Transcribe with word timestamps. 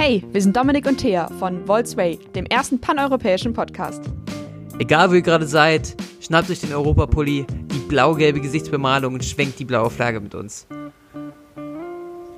Hey, 0.00 0.22
wir 0.30 0.40
sind 0.40 0.56
Dominik 0.56 0.86
und 0.86 0.98
Thea 0.98 1.26
von 1.40 1.66
Volksway, 1.66 2.20
dem 2.32 2.46
ersten 2.46 2.80
paneuropäischen 2.80 3.52
Podcast. 3.52 4.00
Egal 4.78 5.10
wo 5.10 5.14
ihr 5.14 5.22
gerade 5.22 5.44
seid, 5.44 5.96
schnappt 6.20 6.48
euch 6.50 6.60
den 6.60 6.72
Europapulli, 6.72 7.44
die 7.48 7.78
blau-gelbe 7.88 8.40
Gesichtsbemalung 8.40 9.14
und 9.14 9.24
schwenkt 9.24 9.58
die 9.58 9.64
blaue 9.64 9.90
Flagge 9.90 10.20
mit 10.20 10.36
uns. 10.36 10.68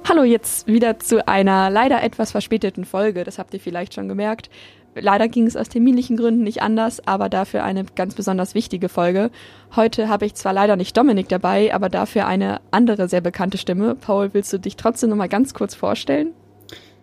Hallo, 0.08 0.22
jetzt 0.22 0.68
wieder 0.68 1.00
zu 1.00 1.28
einer 1.28 1.68
leider 1.68 2.02
etwas 2.02 2.30
verspäteten 2.30 2.86
Folge, 2.86 3.24
das 3.24 3.38
habt 3.38 3.52
ihr 3.52 3.60
vielleicht 3.60 3.92
schon 3.92 4.08
gemerkt. 4.08 4.48
Leider 4.94 5.28
ging 5.28 5.46
es 5.46 5.54
aus 5.54 5.68
terminlichen 5.68 6.16
Gründen 6.16 6.42
nicht 6.42 6.62
anders, 6.62 7.06
aber 7.06 7.28
dafür 7.28 7.62
eine 7.62 7.84
ganz 7.84 8.14
besonders 8.14 8.54
wichtige 8.54 8.88
Folge. 8.88 9.30
Heute 9.76 10.08
habe 10.08 10.24
ich 10.24 10.34
zwar 10.34 10.54
leider 10.54 10.76
nicht 10.76 10.96
Dominik 10.96 11.28
dabei, 11.28 11.74
aber 11.74 11.90
dafür 11.90 12.26
eine 12.26 12.62
andere 12.70 13.06
sehr 13.06 13.20
bekannte 13.20 13.58
Stimme. 13.58 13.96
Paul, 13.96 14.30
willst 14.32 14.50
du 14.50 14.58
dich 14.58 14.76
trotzdem 14.76 15.10
noch 15.10 15.16
mal 15.16 15.28
ganz 15.28 15.52
kurz 15.52 15.74
vorstellen? 15.74 16.32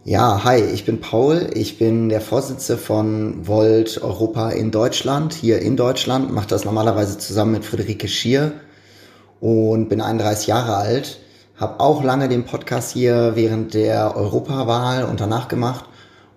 Ja, 0.10 0.46
hi, 0.46 0.62
ich 0.62 0.86
bin 0.86 1.02
Paul. 1.02 1.50
Ich 1.54 1.78
bin 1.78 2.08
der 2.08 2.22
Vorsitzende 2.22 2.82
von 2.82 3.46
Volt 3.46 4.02
Europa 4.02 4.52
in 4.52 4.72
Deutschland, 4.72 5.34
hier 5.34 5.60
in 5.62 5.76
Deutschland, 5.76 6.32
mache 6.32 6.48
das 6.48 6.64
normalerweise 6.64 7.18
zusammen 7.18 7.52
mit 7.52 7.66
Friederike 7.66 8.08
Schier 8.08 8.54
und 9.42 9.90
bin 9.90 10.00
31 10.00 10.48
Jahre 10.48 10.78
alt. 10.78 11.20
Habe 11.58 11.82
auch 11.82 12.06
lange 12.06 12.30
den 12.30 12.46
Podcast 12.46 12.94
hier 12.94 13.34
während 13.36 13.74
der 13.74 14.16
Europawahl 14.16 15.04
und 15.04 15.20
danach 15.20 15.50
gemacht 15.50 15.84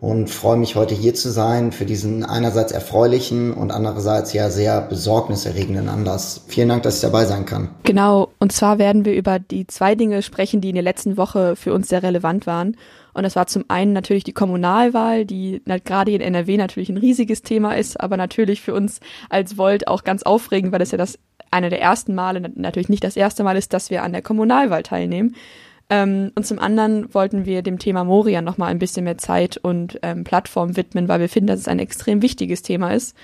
und 0.01 0.31
freue 0.31 0.57
mich 0.57 0.77
heute 0.77 0.95
hier 0.95 1.15
zu 1.15 1.31
sein 1.31 1.73
für 1.73 1.85
diesen 1.85 2.25
einerseits 2.25 2.73
erfreulichen 2.73 3.53
und 3.53 3.71
andererseits 3.71 4.33
ja 4.33 4.49
sehr 4.49 4.81
besorgniserregenden 4.81 5.89
Anlass. 5.89 6.45
Vielen 6.49 6.71
Dank, 6.71 6.83
dass 6.85 6.97
ich 6.97 7.03
dabei 7.03 7.27
sein 7.27 7.45
kann. 7.45 7.69
Genau, 7.83 8.31
und 8.39 8.53
zwar 8.53 8.79
werden 8.79 9.05
wir 9.05 9.15
über 9.15 9.39
die 9.39 9.67
zwei 9.67 9.95
Dinge 9.95 10.23
sprechen, 10.23 10.63
die 10.63 10.71
in 10.71 10.75
der 10.75 10.85
letzten 10.85 11.19
Woche 11.19 11.55
für 11.55 11.75
uns 11.75 11.89
sehr 11.89 12.03
relevant 12.03 12.47
waren. 12.47 12.77
Und 13.13 13.25
das 13.25 13.37
war 13.37 13.47
zum 13.47 13.65
einen 13.69 13.93
natürlich 13.93 14.25
die 14.25 14.33
Kommunalwahl, 14.33 15.27
die 15.27 15.61
gerade 15.85 16.13
in 16.13 16.21
NRW 16.21 16.57
natürlich 16.57 16.89
ein 16.89 16.97
riesiges 16.97 17.43
Thema 17.43 17.77
ist, 17.77 18.01
aber 18.01 18.17
natürlich 18.17 18.63
für 18.63 18.73
uns 18.73 19.01
als 19.29 19.59
Volt 19.59 19.89
auch 19.89 20.05
ganz 20.05 20.23
aufregend, 20.23 20.73
weil 20.73 20.81
es 20.81 20.93
ja 20.93 20.99
das 20.99 21.19
eine 21.51 21.69
der 21.69 21.83
ersten 21.83 22.15
Male, 22.15 22.41
natürlich 22.55 22.89
nicht 22.89 23.05
das 23.05 23.17
erste 23.17 23.43
Mal 23.43 23.57
ist, 23.57 23.75
dass 23.75 23.91
wir 23.91 24.05
an 24.05 24.13
der 24.13 24.23
Kommunalwahl 24.23 24.85
teilnehmen. 24.85 25.35
Ähm, 25.91 26.31
und 26.37 26.47
zum 26.47 26.59
anderen 26.61 27.13
wollten 27.13 27.45
wir 27.45 27.63
dem 27.63 27.79
Thema 27.79 28.05
Moria 28.05 28.41
nochmal 28.41 28.71
ein 28.71 28.79
bisschen 28.79 29.05
mehr 29.05 29.19
Zeit 29.19 29.57
und 29.57 29.99
ähm, 30.03 30.25
Plattform 30.25 30.77
widmen, 30.77 31.09
weil 31.09 31.21
wir 31.21 31.29
finden, 31.29 31.49
dass 31.49 31.61
es 31.61 31.69
ein 31.69 31.81
extrem 31.81 32.23
wichtiges 32.23 32.63
Thema 32.63 32.95
ist. 32.95 33.17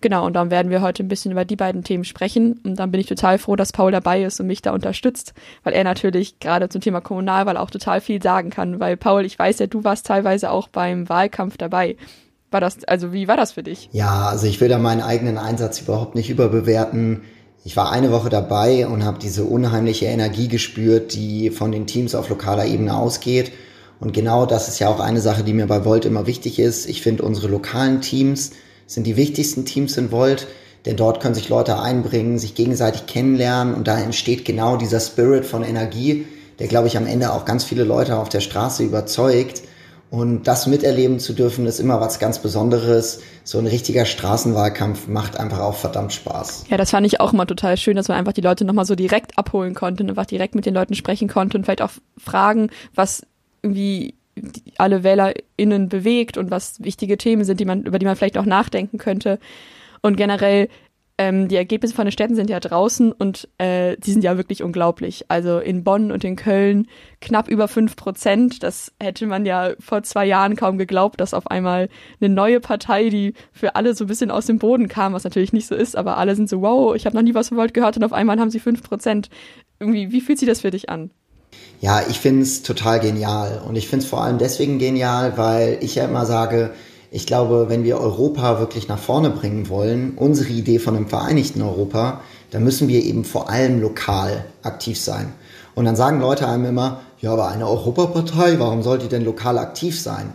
Genau, 0.00 0.26
und 0.26 0.34
dann 0.34 0.50
werden 0.50 0.70
wir 0.70 0.80
heute 0.80 1.02
ein 1.02 1.08
bisschen 1.08 1.32
über 1.32 1.44
die 1.44 1.56
beiden 1.56 1.82
Themen 1.82 2.04
sprechen. 2.04 2.60
Und 2.64 2.76
dann 2.76 2.90
bin 2.90 3.00
ich 3.00 3.06
total 3.06 3.38
froh, 3.38 3.56
dass 3.56 3.72
Paul 3.72 3.90
dabei 3.90 4.22
ist 4.22 4.38
und 4.38 4.46
mich 4.46 4.62
da 4.62 4.72
unterstützt, 4.72 5.34
weil 5.64 5.74
er 5.74 5.82
natürlich 5.82 6.38
gerade 6.38 6.68
zum 6.68 6.80
Thema 6.80 7.00
Kommunalwahl 7.00 7.56
auch 7.56 7.70
total 7.70 8.00
viel 8.00 8.22
sagen 8.22 8.50
kann. 8.50 8.78
Weil 8.78 8.96
Paul, 8.96 9.24
ich 9.24 9.38
weiß 9.38 9.58
ja, 9.58 9.66
du 9.66 9.82
warst 9.82 10.06
teilweise 10.06 10.50
auch 10.50 10.68
beim 10.68 11.08
Wahlkampf 11.08 11.56
dabei. 11.56 11.96
War 12.50 12.60
das, 12.60 12.84
also 12.84 13.12
wie 13.12 13.28
war 13.28 13.36
das 13.36 13.52
für 13.52 13.62
dich? 13.62 13.90
Ja, 13.92 14.28
also 14.28 14.46
ich 14.46 14.60
will 14.60 14.68
da 14.68 14.78
meinen 14.78 15.02
eigenen 15.02 15.36
Einsatz 15.36 15.80
überhaupt 15.80 16.14
nicht 16.14 16.30
überbewerten. 16.30 17.22
Ich 17.64 17.76
war 17.76 17.90
eine 17.90 18.12
Woche 18.12 18.28
dabei 18.28 18.86
und 18.86 19.04
habe 19.04 19.18
diese 19.18 19.44
unheimliche 19.44 20.06
Energie 20.06 20.48
gespürt, 20.48 21.14
die 21.14 21.50
von 21.50 21.72
den 21.72 21.86
Teams 21.86 22.14
auf 22.14 22.28
lokaler 22.28 22.66
Ebene 22.66 22.96
ausgeht. 22.96 23.52
Und 24.00 24.12
genau 24.12 24.46
das 24.46 24.68
ist 24.68 24.78
ja 24.78 24.88
auch 24.88 25.00
eine 25.00 25.20
Sache, 25.20 25.42
die 25.42 25.52
mir 25.52 25.66
bei 25.66 25.84
Volt 25.84 26.04
immer 26.04 26.26
wichtig 26.26 26.58
ist. 26.58 26.88
Ich 26.88 27.02
finde, 27.02 27.24
unsere 27.24 27.48
lokalen 27.48 28.00
Teams 28.00 28.52
sind 28.86 29.06
die 29.06 29.16
wichtigsten 29.16 29.64
Teams 29.64 29.96
in 29.96 30.12
Volt, 30.12 30.46
denn 30.86 30.96
dort 30.96 31.20
können 31.20 31.34
sich 31.34 31.48
Leute 31.48 31.80
einbringen, 31.80 32.38
sich 32.38 32.54
gegenseitig 32.54 33.06
kennenlernen 33.06 33.74
und 33.74 33.88
da 33.88 33.98
entsteht 33.98 34.44
genau 34.44 34.76
dieser 34.76 35.00
Spirit 35.00 35.44
von 35.44 35.64
Energie, 35.64 36.26
der, 36.58 36.68
glaube 36.68 36.86
ich, 36.86 36.96
am 36.96 37.06
Ende 37.06 37.32
auch 37.32 37.44
ganz 37.44 37.64
viele 37.64 37.84
Leute 37.84 38.16
auf 38.16 38.28
der 38.28 38.40
Straße 38.40 38.84
überzeugt. 38.84 39.62
Und 40.10 40.44
das 40.48 40.66
miterleben 40.66 41.20
zu 41.20 41.34
dürfen, 41.34 41.66
ist 41.66 41.80
immer 41.80 42.00
was 42.00 42.18
ganz 42.18 42.38
Besonderes. 42.38 43.20
So 43.44 43.58
ein 43.58 43.66
richtiger 43.66 44.06
Straßenwahlkampf 44.06 45.06
macht 45.06 45.38
einfach 45.38 45.60
auch 45.60 45.74
verdammt 45.74 46.14
Spaß. 46.14 46.64
Ja, 46.70 46.78
das 46.78 46.90
fand 46.90 47.06
ich 47.06 47.20
auch 47.20 47.34
immer 47.34 47.46
total 47.46 47.76
schön, 47.76 47.96
dass 47.96 48.08
man 48.08 48.16
einfach 48.16 48.32
die 48.32 48.40
Leute 48.40 48.64
nochmal 48.64 48.86
so 48.86 48.94
direkt 48.94 49.36
abholen 49.36 49.74
konnte 49.74 50.02
und 50.02 50.08
einfach 50.08 50.24
direkt 50.24 50.54
mit 50.54 50.64
den 50.64 50.72
Leuten 50.72 50.94
sprechen 50.94 51.28
konnte 51.28 51.58
und 51.58 51.64
vielleicht 51.64 51.82
auch 51.82 51.90
fragen, 52.16 52.70
was 52.94 53.22
irgendwie 53.62 54.14
alle 54.78 55.02
WählerInnen 55.02 55.88
bewegt 55.88 56.38
und 56.38 56.50
was 56.50 56.82
wichtige 56.82 57.18
Themen 57.18 57.44
sind, 57.44 57.60
die 57.60 57.64
man, 57.64 57.82
über 57.82 57.98
die 57.98 58.06
man 58.06 58.16
vielleicht 58.16 58.38
auch 58.38 58.46
nachdenken 58.46 58.96
könnte. 58.96 59.38
Und 60.00 60.16
generell 60.16 60.68
ähm, 61.18 61.48
die 61.48 61.56
Ergebnisse 61.56 61.94
von 61.94 62.06
den 62.06 62.12
Städten 62.12 62.36
sind 62.36 62.48
ja 62.48 62.60
draußen 62.60 63.10
und 63.10 63.48
äh, 63.58 63.96
die 63.98 64.12
sind 64.12 64.22
ja 64.22 64.36
wirklich 64.36 64.62
unglaublich. 64.62 65.24
Also 65.28 65.58
in 65.58 65.82
Bonn 65.82 66.12
und 66.12 66.22
in 66.22 66.36
Köln 66.36 66.86
knapp 67.20 67.48
über 67.48 67.66
fünf 67.66 67.96
Prozent. 67.96 68.62
Das 68.62 68.92
hätte 69.00 69.26
man 69.26 69.44
ja 69.44 69.72
vor 69.80 70.04
zwei 70.04 70.24
Jahren 70.24 70.54
kaum 70.54 70.78
geglaubt, 70.78 71.20
dass 71.20 71.34
auf 71.34 71.50
einmal 71.50 71.88
eine 72.20 72.32
neue 72.32 72.60
Partei, 72.60 73.08
die 73.08 73.34
für 73.52 73.74
alle 73.74 73.94
so 73.94 74.04
ein 74.04 74.06
bisschen 74.06 74.30
aus 74.30 74.46
dem 74.46 74.60
Boden 74.60 74.86
kam, 74.86 75.12
was 75.12 75.24
natürlich 75.24 75.52
nicht 75.52 75.66
so 75.66 75.74
ist, 75.74 75.96
aber 75.96 76.18
alle 76.18 76.36
sind 76.36 76.48
so, 76.48 76.62
wow, 76.62 76.94
ich 76.94 77.04
habe 77.04 77.16
noch 77.16 77.22
nie 77.22 77.34
was 77.34 77.48
von 77.48 77.58
Volt 77.58 77.74
gehört 77.74 77.96
und 77.96 78.04
auf 78.04 78.12
einmal 78.12 78.38
haben 78.38 78.50
sie 78.50 78.60
fünf 78.60 78.82
Prozent. 78.84 79.28
Irgendwie, 79.80 80.12
wie 80.12 80.20
fühlt 80.20 80.38
sich 80.38 80.48
das 80.48 80.60
für 80.60 80.70
dich 80.70 80.88
an? 80.88 81.10
Ja, 81.80 82.02
ich 82.08 82.20
finde 82.20 82.42
es 82.42 82.62
total 82.62 83.00
genial. 83.00 83.62
Und 83.66 83.76
ich 83.76 83.88
finde 83.88 84.04
es 84.04 84.10
vor 84.10 84.22
allem 84.22 84.38
deswegen 84.38 84.78
genial, 84.78 85.36
weil 85.36 85.78
ich 85.80 85.96
ja 85.96 86.04
immer 86.04 86.26
sage, 86.26 86.70
ich 87.10 87.26
glaube, 87.26 87.66
wenn 87.68 87.84
wir 87.84 87.98
Europa 87.98 88.58
wirklich 88.58 88.88
nach 88.88 88.98
vorne 88.98 89.30
bringen 89.30 89.68
wollen, 89.68 90.12
unsere 90.16 90.50
Idee 90.50 90.78
von 90.78 90.96
einem 90.96 91.08
vereinigten 91.08 91.62
Europa, 91.62 92.20
dann 92.50 92.64
müssen 92.64 92.88
wir 92.88 93.02
eben 93.02 93.24
vor 93.24 93.48
allem 93.48 93.80
lokal 93.80 94.44
aktiv 94.62 95.00
sein. 95.00 95.32
Und 95.74 95.84
dann 95.84 95.96
sagen 95.96 96.20
Leute 96.20 96.48
einem 96.48 96.66
immer, 96.66 97.00
ja, 97.20 97.32
aber 97.32 97.48
eine 97.48 97.66
Europapartei, 97.66 98.58
warum 98.58 98.82
soll 98.82 98.98
die 98.98 99.08
denn 99.08 99.24
lokal 99.24 99.58
aktiv 99.58 99.98
sein? 100.00 100.32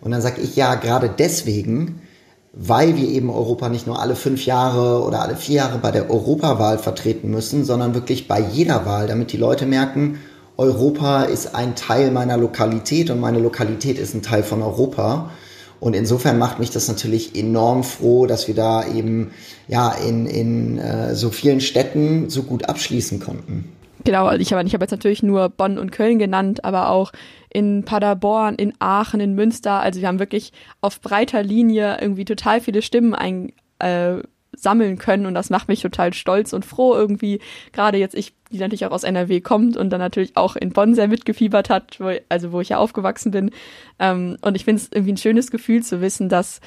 Und 0.00 0.10
dann 0.10 0.22
sage 0.22 0.40
ich 0.40 0.56
ja, 0.56 0.74
gerade 0.74 1.10
deswegen, 1.16 2.02
weil 2.52 2.96
wir 2.96 3.08
eben 3.08 3.30
Europa 3.30 3.68
nicht 3.68 3.86
nur 3.86 4.00
alle 4.00 4.16
fünf 4.16 4.44
Jahre 4.44 5.02
oder 5.04 5.22
alle 5.22 5.36
vier 5.36 5.56
Jahre 5.56 5.78
bei 5.78 5.90
der 5.90 6.10
Europawahl 6.10 6.78
vertreten 6.78 7.30
müssen, 7.30 7.64
sondern 7.64 7.94
wirklich 7.94 8.28
bei 8.28 8.40
jeder 8.40 8.84
Wahl, 8.86 9.06
damit 9.06 9.32
die 9.32 9.36
Leute 9.36 9.66
merken, 9.66 10.18
Europa 10.56 11.22
ist 11.22 11.54
ein 11.54 11.74
Teil 11.74 12.10
meiner 12.10 12.36
Lokalität 12.36 13.10
und 13.10 13.20
meine 13.20 13.38
Lokalität 13.38 13.98
ist 13.98 14.14
ein 14.14 14.22
Teil 14.22 14.42
von 14.42 14.62
Europa. 14.62 15.30
Und 15.80 15.96
insofern 15.96 16.38
macht 16.38 16.58
mich 16.58 16.70
das 16.70 16.88
natürlich 16.88 17.34
enorm 17.34 17.82
froh, 17.84 18.26
dass 18.26 18.46
wir 18.46 18.54
da 18.54 18.86
eben 18.86 19.32
ja 19.66 19.90
in, 19.92 20.26
in 20.26 20.78
äh, 20.78 21.14
so 21.14 21.30
vielen 21.30 21.60
Städten 21.60 22.28
so 22.28 22.42
gut 22.42 22.68
abschließen 22.68 23.18
konnten. 23.18 23.72
Genau, 24.04 24.30
ich 24.32 24.52
habe 24.52 24.66
ich 24.66 24.74
hab 24.74 24.80
jetzt 24.80 24.92
natürlich 24.92 25.22
nur 25.22 25.48
Bonn 25.48 25.78
und 25.78 25.90
Köln 25.90 26.18
genannt, 26.18 26.64
aber 26.64 26.90
auch 26.90 27.12
in 27.50 27.84
Paderborn, 27.84 28.54
in 28.54 28.72
Aachen, 28.78 29.20
in 29.20 29.34
Münster. 29.34 29.80
Also 29.80 30.00
wir 30.00 30.08
haben 30.08 30.18
wirklich 30.18 30.52
auf 30.80 31.00
breiter 31.00 31.42
Linie 31.42 31.98
irgendwie 32.00 32.24
total 32.24 32.60
viele 32.60 32.82
Stimmen 32.82 33.14
ein, 33.14 33.52
äh, 33.78 34.18
sammeln 34.52 34.98
können 34.98 35.26
und 35.26 35.34
das 35.34 35.50
macht 35.50 35.68
mich 35.68 35.80
total 35.80 36.12
stolz 36.12 36.52
und 36.52 36.64
froh 36.64 36.94
irgendwie. 36.94 37.40
Gerade 37.72 37.98
jetzt 37.98 38.14
ich, 38.14 38.34
die 38.50 38.58
natürlich 38.58 38.86
auch 38.86 38.90
aus 38.90 39.04
NRW 39.04 39.40
kommt 39.40 39.76
und 39.76 39.90
dann 39.90 40.00
natürlich 40.00 40.36
auch 40.36 40.56
in 40.56 40.72
Bonn 40.72 40.94
sehr 40.94 41.08
mitgefiebert 41.08 41.70
hat, 41.70 42.00
wo, 42.00 42.12
also 42.28 42.52
wo 42.52 42.60
ich 42.60 42.70
ja 42.70 42.78
aufgewachsen 42.78 43.30
bin. 43.30 43.50
Ähm, 43.98 44.36
und 44.42 44.56
ich 44.56 44.64
finde 44.64 44.82
es 44.82 44.90
irgendwie 44.92 45.12
ein 45.12 45.18
schönes 45.18 45.50
Gefühl 45.50 45.82
zu 45.82 46.00
wissen, 46.00 46.28
dass 46.28 46.60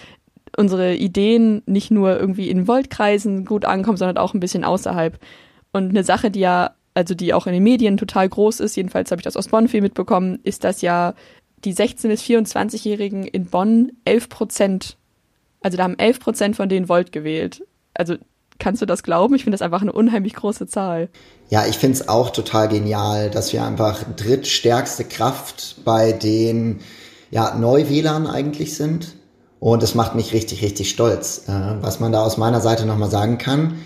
unsere 0.55 0.95
Ideen 0.95 1.63
nicht 1.66 1.91
nur 1.91 2.19
irgendwie 2.19 2.49
in 2.49 2.67
Voltkreisen 2.67 3.45
gut 3.45 3.66
ankommen, 3.66 3.97
sondern 3.97 4.17
auch 4.17 4.33
ein 4.33 4.39
bisschen 4.39 4.63
außerhalb. 4.63 5.19
Und 5.71 5.89
eine 5.89 6.03
Sache, 6.03 6.31
die 6.31 6.41
ja, 6.41 6.75
also 6.94 7.15
die 7.15 7.33
auch 7.33 7.47
in 7.47 7.53
den 7.53 7.63
Medien 7.63 7.97
total 7.97 8.29
groß 8.29 8.59
ist, 8.59 8.75
jedenfalls 8.75 9.11
habe 9.11 9.19
ich 9.19 9.23
das 9.23 9.38
aus 9.38 9.47
Bonn 9.47 9.67
viel 9.67 9.81
mitbekommen, 9.81 10.39
ist, 10.44 10.63
dass 10.63 10.81
ja 10.81 11.15
die 11.65 11.73
16- 11.73 12.07
bis 12.07 12.21
24-Jährigen 12.23 13.23
in 13.23 13.45
Bonn 13.45 13.94
11 14.05 14.29
Prozent, 14.29 14.97
also 15.61 15.77
da 15.77 15.83
haben 15.83 15.97
11 15.97 16.19
Prozent 16.19 16.55
von 16.55 16.69
denen 16.69 16.89
Volt 16.89 17.11
gewählt 17.11 17.63
also 17.93 18.15
kannst 18.59 18.81
du 18.81 18.85
das 18.85 19.03
glauben? 19.03 19.35
Ich 19.35 19.43
finde 19.43 19.55
das 19.55 19.61
einfach 19.61 19.81
eine 19.81 19.91
unheimlich 19.91 20.33
große 20.33 20.67
Zahl. 20.67 21.09
Ja, 21.49 21.65
ich 21.65 21.77
finde 21.77 21.97
es 21.97 22.07
auch 22.07 22.29
total 22.29 22.69
genial, 22.69 23.29
dass 23.29 23.53
wir 23.53 23.63
einfach 23.63 24.03
drittstärkste 24.15 25.03
Kraft 25.03 25.77
bei 25.83 26.12
den 26.12 26.79
ja, 27.31 27.56
Neuwählern 27.56 28.27
eigentlich 28.27 28.75
sind. 28.75 29.15
Und 29.59 29.81
das 29.81 29.95
macht 29.95 30.15
mich 30.15 30.33
richtig, 30.33 30.62
richtig 30.62 30.89
stolz. 30.89 31.44
Äh, 31.47 31.51
was 31.81 32.00
man 32.00 32.12
da 32.12 32.23
aus 32.23 32.38
meiner 32.38 32.62
Seite 32.62 32.85
nochmal 32.85 33.09
sagen 33.09 33.38
kann, 33.38 33.79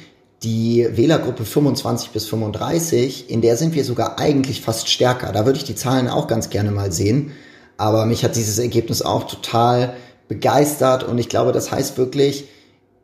die 0.43 0.87
Wählergruppe 0.91 1.45
25 1.45 2.11
bis 2.11 2.25
35, 2.27 3.29
in 3.29 3.41
der 3.41 3.57
sind 3.57 3.73
wir 3.73 3.83
sogar 3.83 4.19
eigentlich 4.19 4.61
fast 4.61 4.89
stärker. 4.89 5.31
Da 5.31 5.45
würde 5.45 5.57
ich 5.57 5.65
die 5.65 5.75
Zahlen 5.75 6.07
auch 6.07 6.27
ganz 6.27 6.49
gerne 6.49 6.71
mal 6.71 6.91
sehen. 6.91 7.31
Aber 7.77 8.05
mich 8.05 8.23
hat 8.23 8.35
dieses 8.35 8.59
Ergebnis 8.59 9.01
auch 9.01 9.27
total 9.27 9.93
begeistert 10.27 11.03
und 11.03 11.17
ich 11.17 11.29
glaube, 11.29 11.51
das 11.51 11.71
heißt 11.71 11.97
wirklich, 11.97 12.45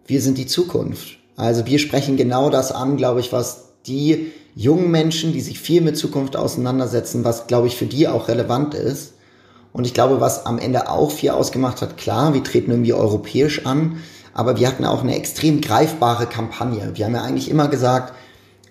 wir 0.06 0.22
sind 0.22 0.38
die 0.38 0.48
Zukunft. 0.48 1.18
Also 1.36 1.66
wir 1.66 1.80
sprechen 1.80 2.18
genau 2.18 2.50
das 2.50 2.72
an, 2.72 2.98
glaube 2.98 3.20
ich, 3.20 3.32
was 3.32 3.70
die 3.86 4.32
jungen 4.56 4.92
Menschen, 4.92 5.34
die 5.34 5.42
sich 5.42 5.60
viel 5.60 5.82
mit 5.82 5.98
Zukunft 5.98 6.36
auseinandersetzen, 6.36 7.24
was, 7.24 7.48
glaube 7.48 7.68
ich, 7.68 7.76
für 7.76 7.86
die 7.86 8.08
auch 8.08 8.28
relevant 8.28 8.74
ist. 8.76 9.14
Und 9.72 9.86
ich 9.86 9.94
glaube, 9.94 10.22
was 10.22 10.46
am 10.46 10.60
Ende 10.60 10.90
auch 10.90 11.12
viel 11.12 11.32
ausgemacht 11.32 11.82
hat, 11.82 11.98
klar, 11.98 12.34
wir 12.34 12.44
treten 12.44 12.72
irgendwie 12.72 12.94
europäisch 12.94 13.66
an, 13.66 13.98
aber 14.34 14.60
wir 14.60 14.68
hatten 14.68 14.86
auch 14.86 15.02
eine 15.02 15.16
extrem 15.16 15.62
greifbare 15.62 16.28
Kampagne. 16.28 16.92
Wir 16.94 17.06
haben 17.06 17.16
ja 17.16 17.24
eigentlich 17.24 17.50
immer 17.50 17.68
gesagt, 17.68 18.14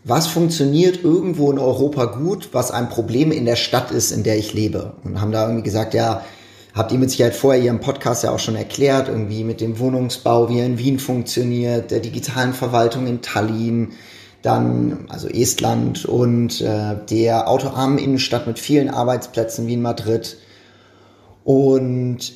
was 0.04 0.26
funktioniert 0.26 1.04
irgendwo 1.04 1.50
in 1.50 1.58
Europa 1.58 2.06
gut, 2.06 2.50
was 2.52 2.70
ein 2.70 2.88
Problem 2.88 3.30
in 3.30 3.44
der 3.44 3.56
Stadt 3.56 3.90
ist, 3.90 4.10
in 4.10 4.22
der 4.24 4.38
ich 4.38 4.52
lebe. 4.52 4.94
Und 5.04 5.20
haben 5.20 5.32
da 5.32 5.44
irgendwie 5.44 5.62
gesagt, 5.62 5.94
ja, 5.94 6.24
habt 6.74 6.92
ihr 6.92 6.98
mit 6.98 7.10
Sicherheit 7.10 7.34
vorher 7.34 7.62
Ihrem 7.62 7.80
Podcast 7.80 8.24
ja 8.24 8.30
auch 8.30 8.38
schon 8.38 8.56
erklärt, 8.56 9.08
irgendwie 9.08 9.44
mit 9.44 9.60
dem 9.60 9.78
Wohnungsbau, 9.78 10.48
wie 10.48 10.58
er 10.58 10.66
in 10.66 10.78
Wien 10.78 10.98
funktioniert, 10.98 11.90
der 11.90 12.00
digitalen 12.00 12.54
Verwaltung 12.54 13.06
in 13.06 13.20
Tallinn, 13.20 13.92
dann 14.42 15.04
also 15.08 15.28
Estland 15.28 16.04
und 16.04 16.60
äh, 16.60 16.96
der 17.08 17.48
autoarmen 17.48 17.98
Innenstadt 17.98 18.46
mit 18.46 18.58
vielen 18.58 18.90
Arbeitsplätzen 18.90 19.66
wie 19.66 19.74
in 19.74 19.82
Madrid. 19.82 20.36
Und 21.44 22.32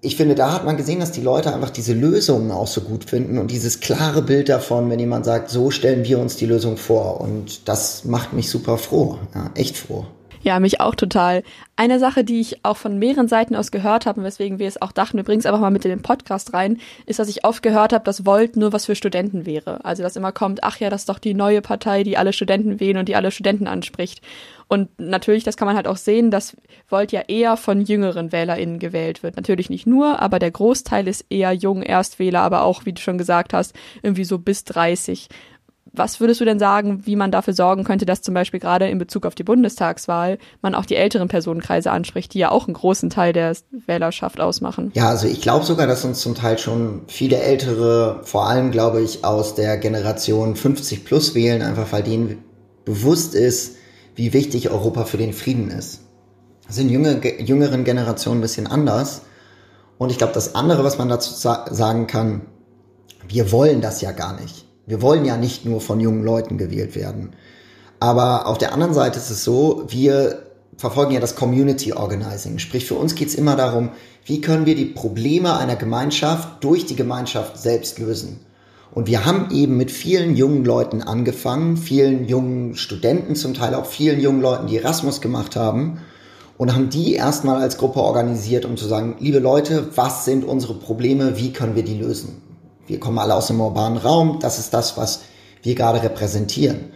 ich 0.00 0.16
finde, 0.16 0.34
da 0.34 0.52
hat 0.52 0.64
man 0.64 0.76
gesehen, 0.76 0.98
dass 0.98 1.12
die 1.12 1.20
Leute 1.20 1.54
einfach 1.54 1.70
diese 1.70 1.92
Lösungen 1.92 2.50
auch 2.50 2.66
so 2.66 2.80
gut 2.80 3.04
finden 3.04 3.38
und 3.38 3.50
dieses 3.50 3.80
klare 3.80 4.22
Bild 4.22 4.48
davon, 4.48 4.90
wenn 4.90 4.98
jemand 4.98 5.24
sagt, 5.24 5.50
so 5.50 5.70
stellen 5.70 6.04
wir 6.04 6.18
uns 6.18 6.36
die 6.36 6.46
Lösung 6.46 6.76
vor. 6.76 7.20
Und 7.20 7.68
das 7.68 8.04
macht 8.04 8.32
mich 8.32 8.50
super 8.50 8.78
froh, 8.78 9.18
ja, 9.34 9.50
echt 9.54 9.76
froh. 9.76 10.06
Ja, 10.42 10.58
mich 10.58 10.80
auch 10.80 10.96
total. 10.96 11.44
Eine 11.76 11.98
Sache, 12.00 12.24
die 12.24 12.40
ich 12.40 12.64
auch 12.64 12.76
von 12.76 12.98
mehreren 12.98 13.28
Seiten 13.28 13.54
aus 13.54 13.70
gehört 13.70 14.06
habe, 14.06 14.20
und 14.20 14.26
weswegen 14.26 14.58
wir 14.58 14.66
es 14.66 14.82
auch 14.82 14.92
dachten, 14.92 15.16
wir 15.16 15.24
bringen 15.24 15.38
es 15.38 15.46
einfach 15.46 15.60
mal 15.60 15.70
mit 15.70 15.84
in 15.84 15.90
den 15.90 16.02
Podcast 16.02 16.52
rein, 16.52 16.78
ist, 17.06 17.20
dass 17.20 17.28
ich 17.28 17.44
oft 17.44 17.62
gehört 17.62 17.92
habe, 17.92 18.04
dass 18.04 18.26
Volt 18.26 18.56
nur 18.56 18.72
was 18.72 18.86
für 18.86 18.96
Studenten 18.96 19.46
wäre. 19.46 19.84
Also, 19.84 20.02
dass 20.02 20.16
immer 20.16 20.32
kommt, 20.32 20.64
ach 20.64 20.78
ja, 20.80 20.90
das 20.90 21.02
ist 21.02 21.08
doch 21.08 21.20
die 21.20 21.34
neue 21.34 21.62
Partei, 21.62 22.02
die 22.02 22.18
alle 22.18 22.32
Studenten 22.32 22.80
wählen 22.80 22.98
und 22.98 23.08
die 23.08 23.16
alle 23.16 23.30
Studenten 23.30 23.68
anspricht. 23.68 24.20
Und 24.68 24.88
natürlich, 24.98 25.44
das 25.44 25.56
kann 25.56 25.66
man 25.66 25.76
halt 25.76 25.86
auch 25.86 25.98
sehen, 25.98 26.30
dass 26.30 26.56
Volt 26.88 27.12
ja 27.12 27.20
eher 27.28 27.56
von 27.56 27.82
jüngeren 27.82 28.32
WählerInnen 28.32 28.78
gewählt 28.78 29.22
wird. 29.22 29.36
Natürlich 29.36 29.70
nicht 29.70 29.86
nur, 29.86 30.20
aber 30.20 30.38
der 30.38 30.50
Großteil 30.50 31.06
ist 31.08 31.26
eher 31.28 31.52
jung 31.52 31.82
Erstwähler, 31.82 32.40
aber 32.40 32.62
auch, 32.62 32.86
wie 32.86 32.94
du 32.94 33.00
schon 33.00 33.18
gesagt 33.18 33.52
hast, 33.52 33.74
irgendwie 34.02 34.24
so 34.24 34.38
bis 34.38 34.64
30. 34.64 35.28
Was 35.94 36.20
würdest 36.20 36.40
du 36.40 36.46
denn 36.46 36.58
sagen, 36.58 37.02
wie 37.04 37.16
man 37.16 37.30
dafür 37.30 37.52
sorgen 37.52 37.84
könnte, 37.84 38.06
dass 38.06 38.22
zum 38.22 38.32
Beispiel 38.32 38.60
gerade 38.60 38.88
in 38.88 38.98
Bezug 38.98 39.26
auf 39.26 39.34
die 39.34 39.44
Bundestagswahl 39.44 40.38
man 40.62 40.74
auch 40.74 40.86
die 40.86 40.96
älteren 40.96 41.28
Personenkreise 41.28 41.90
anspricht, 41.90 42.32
die 42.32 42.38
ja 42.38 42.50
auch 42.50 42.66
einen 42.66 42.74
großen 42.74 43.10
Teil 43.10 43.34
der 43.34 43.54
Wählerschaft 43.86 44.40
ausmachen? 44.40 44.90
Ja, 44.94 45.10
also 45.10 45.26
ich 45.26 45.42
glaube 45.42 45.66
sogar, 45.66 45.86
dass 45.86 46.04
uns 46.04 46.20
zum 46.20 46.34
Teil 46.34 46.56
schon 46.58 47.02
viele 47.08 47.36
Ältere, 47.36 48.20
vor 48.24 48.48
allem 48.48 48.70
glaube 48.70 49.02
ich 49.02 49.24
aus 49.24 49.54
der 49.54 49.76
Generation 49.76 50.56
50 50.56 51.04
plus 51.04 51.34
wählen, 51.34 51.60
einfach 51.60 51.92
weil 51.92 52.02
denen 52.02 52.42
bewusst 52.86 53.34
ist, 53.34 53.76
wie 54.14 54.32
wichtig 54.32 54.70
Europa 54.70 55.04
für 55.04 55.18
den 55.18 55.34
Frieden 55.34 55.70
ist. 55.70 56.00
Das 56.66 56.76
sind 56.76 56.88
jüngere, 56.88 57.22
jüngeren 57.38 57.84
Generationen 57.84 58.38
ein 58.38 58.42
bisschen 58.42 58.66
anders. 58.66 59.22
Und 59.98 60.10
ich 60.10 60.18
glaube, 60.18 60.32
das 60.32 60.54
andere, 60.54 60.84
was 60.84 60.96
man 60.96 61.10
dazu 61.10 61.34
sagen 61.34 62.06
kann, 62.06 62.42
wir 63.28 63.52
wollen 63.52 63.80
das 63.80 64.00
ja 64.00 64.12
gar 64.12 64.40
nicht. 64.40 64.66
Wir 64.86 65.02
wollen 65.02 65.24
ja 65.24 65.36
nicht 65.36 65.64
nur 65.64 65.80
von 65.80 66.00
jungen 66.00 66.24
Leuten 66.24 66.58
gewählt 66.58 66.96
werden. 66.96 67.34
Aber 68.00 68.46
auf 68.46 68.58
der 68.58 68.72
anderen 68.72 68.94
Seite 68.94 69.18
ist 69.18 69.30
es 69.30 69.44
so, 69.44 69.84
wir 69.88 70.42
verfolgen 70.76 71.12
ja 71.12 71.20
das 71.20 71.36
Community 71.36 71.92
Organizing. 71.92 72.58
Sprich, 72.58 72.86
für 72.86 72.94
uns 72.94 73.14
geht 73.14 73.28
es 73.28 73.36
immer 73.36 73.54
darum, 73.54 73.90
wie 74.24 74.40
können 74.40 74.66
wir 74.66 74.74
die 74.74 74.86
Probleme 74.86 75.56
einer 75.56 75.76
Gemeinschaft 75.76 76.64
durch 76.64 76.86
die 76.86 76.96
Gemeinschaft 76.96 77.58
selbst 77.58 77.98
lösen. 77.98 78.40
Und 78.92 79.06
wir 79.06 79.24
haben 79.24 79.50
eben 79.52 79.76
mit 79.76 79.90
vielen 79.90 80.36
jungen 80.36 80.64
Leuten 80.64 81.02
angefangen, 81.02 81.76
vielen 81.76 82.28
jungen 82.28 82.74
Studenten, 82.74 83.36
zum 83.36 83.54
Teil 83.54 83.74
auch 83.74 83.86
vielen 83.86 84.20
jungen 84.20 84.42
Leuten, 84.42 84.66
die 84.66 84.76
Erasmus 84.76 85.20
gemacht 85.20 85.56
haben 85.56 85.98
und 86.58 86.74
haben 86.74 86.90
die 86.90 87.14
erstmal 87.14 87.62
als 87.62 87.78
Gruppe 87.78 88.00
organisiert, 88.00 88.64
um 88.64 88.76
zu 88.76 88.86
sagen, 88.86 89.16
liebe 89.18 89.38
Leute, 89.38 89.88
was 89.94 90.24
sind 90.24 90.44
unsere 90.44 90.74
Probleme, 90.74 91.38
wie 91.38 91.52
können 91.52 91.74
wir 91.74 91.84
die 91.84 91.98
lösen? 91.98 92.42
Wir 92.86 93.00
kommen 93.00 93.18
alle 93.18 93.34
aus 93.34 93.46
dem 93.46 93.60
urbanen 93.60 93.98
Raum. 93.98 94.38
Das 94.40 94.58
ist 94.58 94.74
das, 94.74 94.96
was 94.96 95.22
wir 95.62 95.74
gerade 95.74 96.02
repräsentieren. 96.02 96.90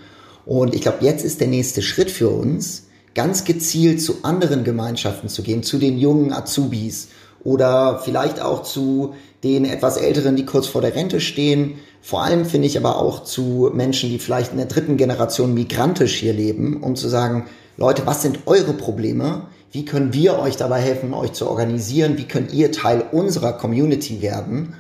Und 0.45 0.75
ich 0.75 0.81
glaube, 0.81 0.99
jetzt 1.01 1.25
ist 1.25 1.41
der 1.41 1.49
nächste 1.49 1.83
Schritt 1.83 2.11
für 2.11 2.29
uns, 2.29 2.85
ganz 3.15 3.45
gezielt 3.45 4.03
zu 4.03 4.23
anderen 4.23 4.65
Gemeinschaften 4.65 5.29
zu 5.29 5.43
gehen, 5.43 5.63
zu 5.63 5.79
den 5.79 5.99
jungen 5.99 6.33
Azubis 6.33 7.09
oder 7.43 8.01
vielleicht 8.05 8.41
auch 8.41 8.63
zu 8.63 9.15
den 9.43 9.65
etwas 9.65 9.97
Älteren, 9.97 10.37
die 10.37 10.45
kurz 10.45 10.67
vor 10.67 10.83
der 10.83 10.95
Rente 10.95 11.21
stehen. 11.21 11.79
Vor 12.03 12.23
allem 12.23 12.45
finde 12.45 12.67
ich 12.67 12.77
aber 12.77 12.99
auch 12.99 13.25
zu 13.25 13.71
Menschen, 13.73 14.11
die 14.11 14.19
vielleicht 14.19 14.53
in 14.53 14.59
der 14.59 14.67
dritten 14.67 14.97
Generation 14.97 15.55
migrantisch 15.55 16.17
hier 16.17 16.33
leben, 16.33 16.83
um 16.83 16.97
zu 16.97 17.09
sagen, 17.09 17.47
Leute, 17.77 18.07
was 18.07 18.23
sind 18.23 18.41
eure 18.47 18.73
Probleme? 18.73 19.49
Wie 19.73 19.85
können 19.85 20.13
wir 20.13 20.39
euch 20.39 20.57
dabei 20.57 20.81
helfen, 20.81 21.13
euch 21.13 21.33
zu 21.33 21.49
organisieren? 21.49 22.19
Wie 22.19 22.29
könnt 22.29 22.53
ihr 22.53 22.73
Teil 22.73 23.05
unserer 23.13 23.53
Community 23.53 24.23
werden? 24.23 24.75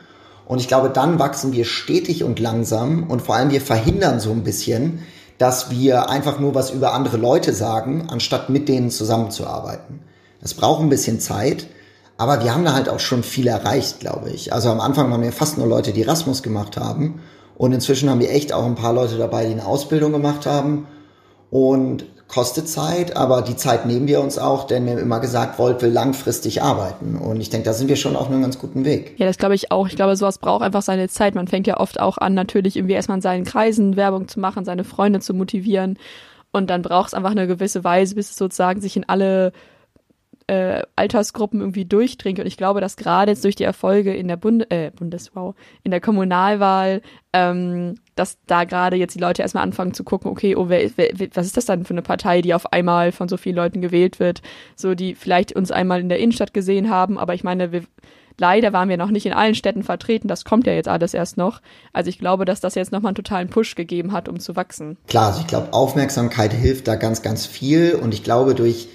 Und 0.46 0.60
ich 0.60 0.68
glaube, 0.68 0.90
dann 0.90 1.18
wachsen 1.18 1.52
wir 1.52 1.64
stetig 1.64 2.22
und 2.24 2.38
langsam 2.38 3.04
und 3.10 3.22
vor 3.22 3.34
allem 3.34 3.50
wir 3.50 3.60
verhindern 3.60 4.20
so 4.20 4.30
ein 4.30 4.44
bisschen, 4.44 5.00
dass 5.38 5.70
wir 5.70 6.08
einfach 6.08 6.38
nur 6.38 6.54
was 6.54 6.70
über 6.70 6.94
andere 6.94 7.16
Leute 7.16 7.52
sagen, 7.52 8.06
anstatt 8.08 8.48
mit 8.48 8.68
denen 8.68 8.90
zusammenzuarbeiten. 8.90 10.00
Das 10.40 10.54
braucht 10.54 10.80
ein 10.80 10.88
bisschen 10.88 11.20
Zeit, 11.20 11.66
aber 12.16 12.42
wir 12.42 12.54
haben 12.54 12.64
da 12.64 12.72
halt 12.72 12.88
auch 12.88 13.00
schon 13.00 13.22
viel 13.22 13.46
erreicht, 13.46 14.00
glaube 14.00 14.30
ich. 14.30 14.52
Also 14.52 14.70
am 14.70 14.80
Anfang 14.80 15.10
waren 15.10 15.22
wir 15.22 15.32
fast 15.32 15.58
nur 15.58 15.66
Leute, 15.66 15.92
die 15.92 16.02
Erasmus 16.02 16.42
gemacht 16.42 16.76
haben. 16.76 17.20
Und 17.58 17.72
inzwischen 17.72 18.08
haben 18.08 18.20
wir 18.20 18.30
echt 18.30 18.52
auch 18.52 18.64
ein 18.64 18.74
paar 18.74 18.92
Leute 18.92 19.16
dabei, 19.18 19.46
die 19.46 19.52
eine 19.52 19.66
Ausbildung 19.66 20.12
gemacht 20.12 20.46
haben. 20.46 20.86
Und 21.50 22.06
kostet 22.28 22.68
Zeit, 22.68 23.16
aber 23.16 23.42
die 23.42 23.56
Zeit 23.56 23.86
nehmen 23.86 24.08
wir 24.08 24.20
uns 24.20 24.38
auch, 24.38 24.66
denn 24.66 24.84
wir 24.84 24.92
haben 24.92 24.98
immer 24.98 25.20
gesagt, 25.20 25.58
Volt 25.58 25.80
will 25.82 25.90
langfristig 25.90 26.62
arbeiten. 26.62 27.16
Und 27.16 27.40
ich 27.40 27.50
denke, 27.50 27.66
da 27.66 27.72
sind 27.72 27.88
wir 27.88 27.96
schon 27.96 28.16
auf 28.16 28.28
einem 28.28 28.42
ganz 28.42 28.58
guten 28.58 28.84
Weg. 28.84 29.14
Ja, 29.16 29.26
das 29.26 29.38
glaube 29.38 29.54
ich 29.54 29.70
auch. 29.70 29.86
Ich 29.86 29.96
glaube, 29.96 30.16
sowas 30.16 30.38
braucht 30.38 30.62
einfach 30.62 30.82
seine 30.82 31.08
Zeit. 31.08 31.34
Man 31.34 31.46
fängt 31.46 31.66
ja 31.66 31.78
oft 31.78 32.00
auch 32.00 32.18
an, 32.18 32.34
natürlich 32.34 32.76
irgendwie 32.76 32.94
erstmal 32.94 33.18
in 33.18 33.22
seinen 33.22 33.44
Kreisen 33.44 33.96
Werbung 33.96 34.26
zu 34.26 34.40
machen, 34.40 34.64
seine 34.64 34.84
Freunde 34.84 35.20
zu 35.20 35.34
motivieren. 35.34 35.98
Und 36.52 36.68
dann 36.68 36.82
braucht 36.82 37.08
es 37.08 37.14
einfach 37.14 37.30
eine 37.30 37.46
gewisse 37.46 37.84
Weise, 37.84 38.14
bis 38.14 38.30
es 38.30 38.36
sozusagen 38.36 38.80
sich 38.80 38.96
in 38.96 39.08
alle 39.08 39.52
äh, 40.48 40.82
Altersgruppen 40.96 41.60
irgendwie 41.60 41.84
durchdringt. 41.84 42.40
Und 42.40 42.46
ich 42.46 42.56
glaube, 42.56 42.80
dass 42.80 42.96
gerade 42.96 43.32
jetzt 43.32 43.44
durch 43.44 43.56
die 43.56 43.64
Erfolge 43.64 44.14
in 44.14 44.28
der 44.28 44.36
Bund 44.36 44.70
äh, 44.70 44.90
Bundeswahl, 44.94 45.54
in 45.82 45.90
der 45.90 46.00
Kommunalwahl, 46.00 47.02
ähm, 47.32 47.96
dass 48.16 48.38
da 48.46 48.64
gerade 48.64 48.96
jetzt 48.96 49.14
die 49.14 49.20
Leute 49.20 49.42
erstmal 49.42 49.62
anfangen 49.62 49.94
zu 49.94 50.02
gucken, 50.02 50.30
okay, 50.30 50.56
oh, 50.56 50.68
wer, 50.68 50.90
wer, 50.96 51.10
was 51.34 51.46
ist 51.46 51.56
das 51.56 51.66
dann 51.66 51.84
für 51.84 51.94
eine 51.94 52.02
Partei, 52.02 52.42
die 52.42 52.54
auf 52.54 52.72
einmal 52.72 53.12
von 53.12 53.28
so 53.28 53.36
vielen 53.36 53.56
Leuten 53.56 53.80
gewählt 53.80 54.18
wird, 54.18 54.42
so 54.74 54.94
die 54.94 55.14
vielleicht 55.14 55.52
uns 55.52 55.70
einmal 55.70 56.00
in 56.00 56.08
der 56.08 56.18
Innenstadt 56.18 56.54
gesehen 56.54 56.90
haben, 56.90 57.18
aber 57.18 57.34
ich 57.34 57.44
meine, 57.44 57.72
wir, 57.72 57.82
leider 58.38 58.72
waren 58.72 58.88
wir 58.88 58.96
noch 58.96 59.10
nicht 59.10 59.26
in 59.26 59.34
allen 59.34 59.54
Städten 59.54 59.82
vertreten, 59.82 60.28
das 60.28 60.46
kommt 60.46 60.66
ja 60.66 60.72
jetzt 60.72 60.88
alles 60.88 61.12
erst 61.12 61.36
noch. 61.36 61.60
Also 61.92 62.08
ich 62.08 62.18
glaube, 62.18 62.46
dass 62.46 62.60
das 62.60 62.74
jetzt 62.74 62.90
nochmal 62.90 63.10
einen 63.10 63.16
totalen 63.16 63.50
Push 63.50 63.74
gegeben 63.74 64.12
hat, 64.12 64.30
um 64.30 64.40
zu 64.40 64.56
wachsen. 64.56 64.96
Klar, 65.06 65.26
also 65.28 65.40
ich 65.40 65.46
glaube, 65.46 65.74
Aufmerksamkeit 65.74 66.54
hilft 66.54 66.88
da 66.88 66.96
ganz, 66.96 67.20
ganz 67.20 67.44
viel 67.44 67.94
und 67.94 68.14
ich 68.14 68.24
glaube, 68.24 68.54
durch 68.54 68.88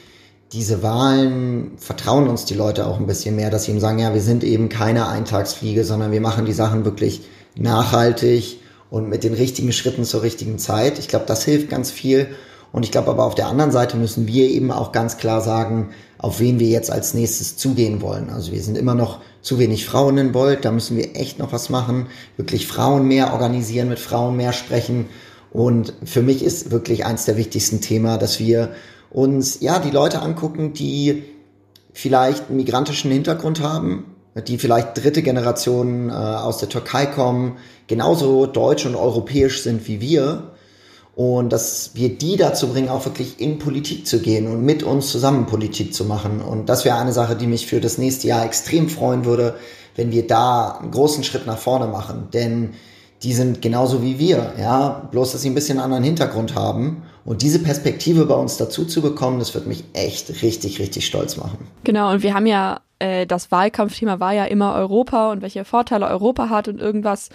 diese 0.51 0.81
Wahlen 0.81 1.77
vertrauen 1.77 2.27
uns 2.27 2.45
die 2.45 2.55
Leute 2.55 2.87
auch 2.87 2.99
ein 2.99 3.05
bisschen 3.05 3.35
mehr, 3.35 3.51
dass 3.51 3.65
sie 3.65 3.71
eben 3.71 3.79
sagen, 3.79 3.99
ja, 3.99 4.15
wir 4.15 4.21
sind 4.21 4.43
eben 4.43 4.67
keine 4.67 5.07
Eintagsfliege, 5.07 5.85
sondern 5.85 6.11
wir 6.11 6.21
machen 6.21 6.45
die 6.45 6.53
Sachen 6.53 6.85
wirklich 6.85 7.21
nachhaltig 7.55 8.60
und 8.91 9.09
mit 9.09 9.23
den 9.23 9.33
richtigen 9.33 9.71
Schritten 9.71 10.03
zur 10.03 10.21
richtigen 10.21 10.59
Zeit. 10.59 10.99
Ich 10.99 11.07
glaube, 11.07 11.25
das 11.25 11.43
hilft 11.43 11.69
ganz 11.69 11.89
viel. 11.89 12.27
Und 12.73 12.83
ich 12.83 12.91
glaube 12.91 13.09
aber 13.09 13.25
auf 13.25 13.35
der 13.35 13.47
anderen 13.47 13.71
Seite 13.71 13.97
müssen 13.97 14.27
wir 14.27 14.49
eben 14.49 14.71
auch 14.71 14.91
ganz 14.91 15.17
klar 15.17 15.41
sagen, 15.41 15.89
auf 16.17 16.39
wen 16.39 16.59
wir 16.59 16.67
jetzt 16.67 16.91
als 16.91 17.13
nächstes 17.13 17.57
zugehen 17.57 18.01
wollen. 18.01 18.29
Also 18.29 18.51
wir 18.51 18.61
sind 18.61 18.77
immer 18.77 18.93
noch 18.93 19.21
zu 19.41 19.59
wenig 19.59 19.85
Frauen 19.85 20.17
in 20.17 20.33
Volt, 20.33 20.63
da 20.63 20.71
müssen 20.71 20.95
wir 20.97 21.15
echt 21.15 21.39
noch 21.39 21.51
was 21.51 21.69
machen, 21.69 22.07
wirklich 22.37 22.67
Frauen 22.67 23.07
mehr 23.07 23.33
organisieren, 23.33 23.89
mit 23.89 23.99
Frauen 23.99 24.37
mehr 24.37 24.53
sprechen. 24.53 25.07
Und 25.51 25.93
für 26.05 26.21
mich 26.21 26.43
ist 26.43 26.71
wirklich 26.71 27.05
eins 27.05 27.25
der 27.25 27.37
wichtigsten 27.37 27.81
Themen, 27.81 28.19
dass 28.19 28.39
wir 28.39 28.71
uns 29.09 29.59
ja 29.61 29.79
die 29.79 29.89
Leute 29.89 30.21
angucken, 30.21 30.73
die 30.73 31.23
vielleicht 31.93 32.47
einen 32.47 32.57
migrantischen 32.57 33.11
Hintergrund 33.11 33.61
haben, 33.61 34.10
die 34.35 34.57
vielleicht 34.57 34.97
dritte 34.97 35.21
Generation 35.21 36.09
äh, 36.09 36.13
aus 36.13 36.57
der 36.57 36.69
Türkei 36.69 37.05
kommen, 37.05 37.57
genauso 37.87 38.45
deutsch 38.45 38.85
und 38.85 38.95
europäisch 38.95 39.61
sind 39.61 39.87
wie 39.87 39.99
wir. 39.99 40.51
Und 41.13 41.51
dass 41.51 41.91
wir 41.93 42.17
die 42.17 42.37
dazu 42.37 42.69
bringen, 42.69 42.87
auch 42.87 43.05
wirklich 43.05 43.41
in 43.41 43.59
Politik 43.59 44.07
zu 44.07 44.19
gehen 44.19 44.47
und 44.47 44.63
mit 44.63 44.81
uns 44.81 45.11
zusammen 45.11 45.45
Politik 45.45 45.93
zu 45.93 46.05
machen. 46.05 46.41
Und 46.41 46.69
das 46.69 46.85
wäre 46.85 46.97
eine 46.97 47.11
Sache, 47.11 47.35
die 47.35 47.47
mich 47.47 47.67
für 47.67 47.81
das 47.81 47.97
nächste 47.97 48.27
Jahr 48.27 48.45
extrem 48.45 48.87
freuen 48.87 49.25
würde, 49.25 49.55
wenn 49.97 50.11
wir 50.11 50.25
da 50.25 50.77
einen 50.81 50.91
großen 50.91 51.25
Schritt 51.25 51.45
nach 51.45 51.57
vorne 51.57 51.87
machen. 51.87 52.29
Denn 52.33 52.71
die 53.23 53.33
sind 53.33 53.61
genauso 53.61 54.01
wie 54.01 54.19
wir, 54.19 54.53
ja, 54.57 55.07
bloß 55.11 55.33
dass 55.33 55.41
sie 55.41 55.49
ein 55.49 55.55
bisschen 55.55 55.79
anderen 55.79 56.03
Hintergrund 56.03 56.55
haben. 56.55 57.03
Und 57.23 57.41
diese 57.41 57.59
Perspektive 57.59 58.25
bei 58.25 58.35
uns 58.35 58.57
dazu 58.57 58.85
zu 58.85 59.01
bekommen, 59.01 59.39
das 59.39 59.53
wird 59.53 59.67
mich 59.67 59.83
echt 59.93 60.41
richtig, 60.41 60.79
richtig 60.79 61.05
stolz 61.05 61.37
machen. 61.37 61.67
Genau, 61.83 62.11
und 62.11 62.23
wir 62.23 62.33
haben 62.33 62.47
ja, 62.47 62.81
äh, 62.99 63.27
das 63.27 63.51
Wahlkampfthema 63.51 64.19
war 64.19 64.33
ja 64.33 64.45
immer 64.45 64.73
Europa 64.73 65.31
und 65.31 65.41
welche 65.41 65.63
Vorteile 65.65 66.07
Europa 66.07 66.49
hat 66.49 66.67
und 66.67 66.79
irgendwas. 66.79 67.29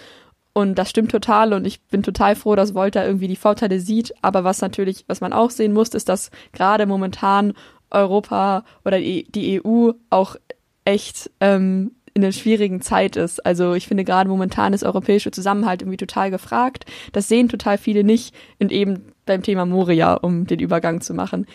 Und 0.53 0.75
das 0.75 0.89
stimmt 0.89 1.11
total 1.11 1.53
und 1.53 1.65
ich 1.65 1.81
bin 1.83 2.03
total 2.03 2.35
froh, 2.35 2.55
dass 2.55 2.73
Volta 2.73 3.05
irgendwie 3.05 3.27
die 3.27 3.35
Vorteile 3.35 3.79
sieht. 3.79 4.13
Aber 4.21 4.43
was 4.43 4.59
natürlich, 4.59 5.05
was 5.07 5.21
man 5.21 5.31
auch 5.31 5.51
sehen 5.51 5.71
muss, 5.71 5.89
ist, 5.89 6.09
dass 6.09 6.31
gerade 6.51 6.85
momentan 6.85 7.53
Europa 7.91 8.63
oder 8.83 8.99
die, 8.99 9.31
die 9.31 9.61
EU 9.63 9.91
auch 10.09 10.35
echt 10.83 11.29
ähm, 11.41 11.91
in 12.13 12.23
einer 12.23 12.33
schwierigen 12.33 12.81
Zeit 12.81 13.15
ist. 13.15 13.45
Also 13.45 13.75
ich 13.75 13.87
finde 13.87 14.03
gerade 14.03 14.29
momentan 14.29 14.73
ist 14.73 14.83
europäische 14.83 15.29
Zusammenhalt 15.29 15.83
irgendwie 15.83 15.97
total 15.97 16.31
gefragt. 16.31 16.85
Das 17.11 17.27
sehen 17.27 17.47
total 17.47 17.77
viele 17.77 18.03
nicht 18.03 18.33
und 18.59 18.71
eben 18.71 19.13
beim 19.27 19.43
Thema 19.43 19.65
Moria, 19.65 20.15
um 20.15 20.47
den 20.47 20.59
Übergang 20.59 21.01
zu 21.01 21.13
machen. 21.13 21.45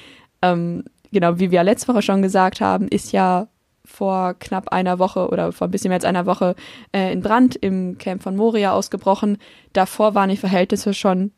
Ähm, 0.40 0.84
genau, 1.10 1.38
wie 1.38 1.50
wir 1.50 1.62
letzte 1.64 1.88
Woche 1.88 2.02
schon 2.02 2.22
gesagt 2.22 2.60
haben, 2.60 2.88
ist 2.88 3.12
ja 3.12 3.48
vor 3.84 4.34
knapp 4.34 4.68
einer 4.68 4.98
Woche 4.98 5.28
oder 5.28 5.52
vor 5.52 5.68
ein 5.68 5.70
bisschen 5.70 5.88
mehr 5.88 5.96
als 5.96 6.04
einer 6.04 6.26
Woche 6.26 6.54
äh, 6.92 7.12
in 7.12 7.20
Brand 7.20 7.56
im 7.56 7.98
Camp 7.98 8.22
von 8.22 8.36
Moria 8.36 8.72
ausgebrochen. 8.72 9.38
Davor 9.72 10.14
waren 10.14 10.30
die 10.30 10.36
Verhältnisse 10.36 10.94
schon 10.94 11.32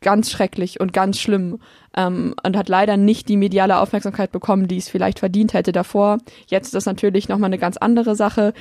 ganz 0.00 0.30
schrecklich 0.30 0.80
und 0.80 0.92
ganz 0.92 1.18
schlimm 1.18 1.58
ähm, 1.96 2.34
und 2.44 2.56
hat 2.56 2.68
leider 2.68 2.96
nicht 2.96 3.28
die 3.28 3.36
mediale 3.36 3.78
Aufmerksamkeit 3.78 4.32
bekommen, 4.32 4.68
die 4.68 4.76
es 4.76 4.88
vielleicht 4.88 5.18
verdient 5.18 5.54
hätte 5.54 5.72
davor. 5.72 6.18
Jetzt 6.46 6.66
ist 6.66 6.74
das 6.74 6.86
natürlich 6.86 7.28
nochmal 7.28 7.48
eine 7.48 7.58
ganz 7.58 7.76
andere 7.76 8.14
Sache. 8.14 8.52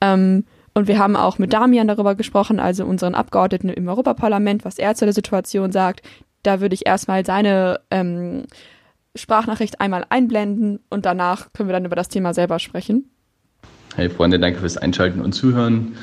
Ähm, 0.00 0.44
und 0.74 0.88
wir 0.88 0.98
haben 0.98 1.16
auch 1.16 1.38
mit 1.38 1.52
Damian 1.52 1.88
darüber 1.88 2.14
gesprochen, 2.14 2.58
also 2.58 2.84
unseren 2.84 3.14
Abgeordneten 3.14 3.68
im 3.68 3.88
Europaparlament, 3.88 4.64
was 4.64 4.78
er 4.78 4.94
zu 4.94 5.04
der 5.04 5.14
Situation 5.14 5.72
sagt. 5.72 6.02
Da 6.44 6.60
würde 6.60 6.74
ich 6.74 6.86
erstmal 6.86 7.26
seine 7.26 7.80
ähm, 7.90 8.44
Sprachnachricht 9.16 9.80
einmal 9.80 10.04
einblenden 10.10 10.78
und 10.90 11.06
danach 11.06 11.52
können 11.52 11.68
wir 11.68 11.72
dann 11.72 11.86
über 11.86 11.96
das 11.96 12.08
Thema 12.08 12.34
selber 12.34 12.58
sprechen. 12.58 13.10
Hey 13.96 14.10
Freunde, 14.10 14.38
danke 14.38 14.60
fürs 14.60 14.76
Einschalten 14.76 15.20
und 15.20 15.32
Zuhören. 15.32 15.96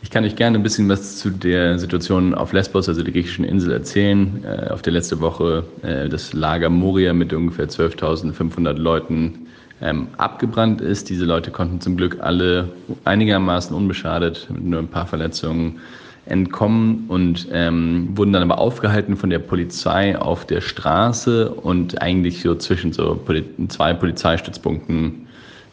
Ich 0.00 0.10
kann 0.10 0.24
euch 0.24 0.36
gerne 0.36 0.58
ein 0.58 0.62
bisschen 0.62 0.88
was 0.88 1.18
zu 1.18 1.30
der 1.30 1.78
Situation 1.78 2.32
auf 2.32 2.52
Lesbos, 2.52 2.88
also 2.88 3.02
der 3.02 3.12
griechischen 3.12 3.44
Insel, 3.44 3.72
erzählen. 3.72 4.44
Äh, 4.44 4.68
auf 4.68 4.82
der 4.82 4.92
letzte 4.92 5.20
Woche 5.20 5.64
äh, 5.82 6.08
das 6.08 6.32
Lager 6.32 6.70
Moria 6.70 7.12
mit 7.12 7.32
ungefähr 7.32 7.68
12.500 7.68 8.74
Leuten 8.74 9.48
ähm, 9.82 10.08
abgebrannt 10.16 10.80
ist. 10.80 11.10
Diese 11.10 11.24
Leute 11.24 11.50
konnten 11.50 11.80
zum 11.80 11.96
Glück 11.96 12.18
alle 12.20 12.68
einigermaßen 13.04 13.74
unbeschadet 13.74 14.46
mit 14.50 14.64
nur 14.64 14.78
ein 14.78 14.88
paar 14.88 15.06
Verletzungen 15.06 15.80
entkommen 16.30 17.04
und 17.08 17.48
ähm, 17.52 18.10
wurden 18.14 18.32
dann 18.32 18.42
aber 18.42 18.58
aufgehalten 18.58 19.16
von 19.16 19.30
der 19.30 19.38
Polizei 19.38 20.16
auf 20.18 20.46
der 20.46 20.60
Straße 20.60 21.50
und 21.50 22.00
eigentlich 22.02 22.42
so 22.42 22.54
zwischen 22.54 22.92
so 22.92 23.14
Poli 23.24 23.44
zwei 23.68 23.94
Polizeistützpunkten, 23.94 25.26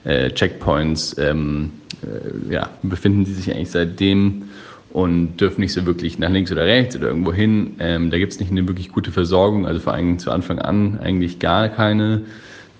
äh, 0.05 0.31
Checkpoints, 0.31 1.17
ähm, 1.17 1.71
äh, 2.03 2.53
ja, 2.53 2.69
befinden 2.83 3.25
sie 3.25 3.33
sich 3.33 3.51
eigentlich 3.51 3.71
seitdem 3.71 4.43
und 4.91 5.41
dürfen 5.41 5.61
nicht 5.61 5.73
so 5.73 5.85
wirklich 5.85 6.19
nach 6.19 6.29
links 6.29 6.51
oder 6.51 6.63
rechts 6.63 6.95
oder 6.95 7.07
irgendwo 7.09 7.33
hin. 7.33 7.75
Ähm, 7.79 8.11
da 8.11 8.17
gibt 8.17 8.31
es 8.31 8.39
nicht 8.39 8.51
eine 8.51 8.67
wirklich 8.67 8.91
gute 8.91 9.11
Versorgung, 9.11 9.67
also 9.67 9.79
vor 9.81 9.93
allem 9.93 10.19
zu 10.19 10.31
Anfang 10.31 10.59
an 10.59 10.99
eigentlich 11.01 11.39
gar 11.39 11.67
keine. 11.67 12.21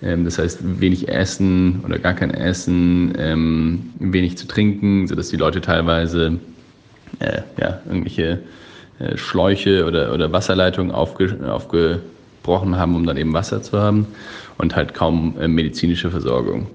Ähm, 0.02 0.24
das 0.24 0.38
heißt, 0.38 0.80
wenig 0.80 1.08
Essen 1.08 1.80
oder 1.84 1.98
gar 1.98 2.14
kein 2.14 2.30
Essen, 2.30 3.12
ähm, 3.18 3.90
wenig 3.98 4.38
zu 4.38 4.46
trinken, 4.46 5.06
sodass 5.06 5.28
die 5.28 5.36
Leute 5.36 5.60
teilweise 5.60 6.38
äh, 7.20 7.42
ja, 7.60 7.80
irgendwelche 7.86 8.40
äh, 8.98 9.16
Schläuche 9.16 9.84
oder, 9.86 10.12
oder 10.12 10.32
Wasserleitungen 10.32 10.92
aufge, 10.92 11.36
aufgebrochen 11.48 12.76
haben, 12.76 12.94
um 12.94 13.06
dann 13.06 13.16
eben 13.16 13.32
Wasser 13.32 13.62
zu 13.62 13.78
haben 13.78 14.06
und 14.58 14.74
halt 14.74 14.94
kaum 14.94 15.36
äh, 15.38 15.48
medizinische 15.48 16.10
Versorgung. 16.10 16.68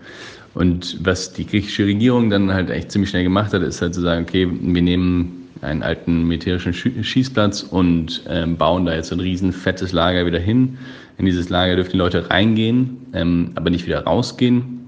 Und 0.54 0.98
was 1.02 1.32
die 1.32 1.48
griechische 1.48 1.86
Regierung 1.86 2.30
dann 2.30 2.54
halt 2.54 2.70
echt 2.70 2.92
ziemlich 2.92 3.10
schnell 3.10 3.24
gemacht 3.24 3.54
hat, 3.54 3.62
ist 3.62 3.82
halt 3.82 3.94
zu 3.94 4.02
sagen, 4.02 4.26
okay, 4.28 4.48
wir 4.50 4.82
nehmen 4.82 5.50
einen 5.62 5.84
alten 5.84 6.28
militärischen 6.28 6.74
Schießplatz 6.74 7.64
und 7.64 8.24
ähm, 8.28 8.58
bauen 8.58 8.86
da 8.86 8.96
jetzt 8.96 9.14
ein 9.14 9.20
riesen 9.20 9.54
fettes 9.54 9.92
Lager 9.92 10.26
wieder 10.26 10.40
hin. 10.40 10.78
In 11.18 11.26
dieses 11.26 11.50
Lager 11.50 11.76
dürfen 11.76 11.92
die 11.92 11.98
Leute 11.98 12.30
reingehen, 12.30 12.98
ähm, 13.14 13.52
aber 13.56 13.70
nicht 13.70 13.86
wieder 13.86 14.04
rausgehen. 14.04 14.81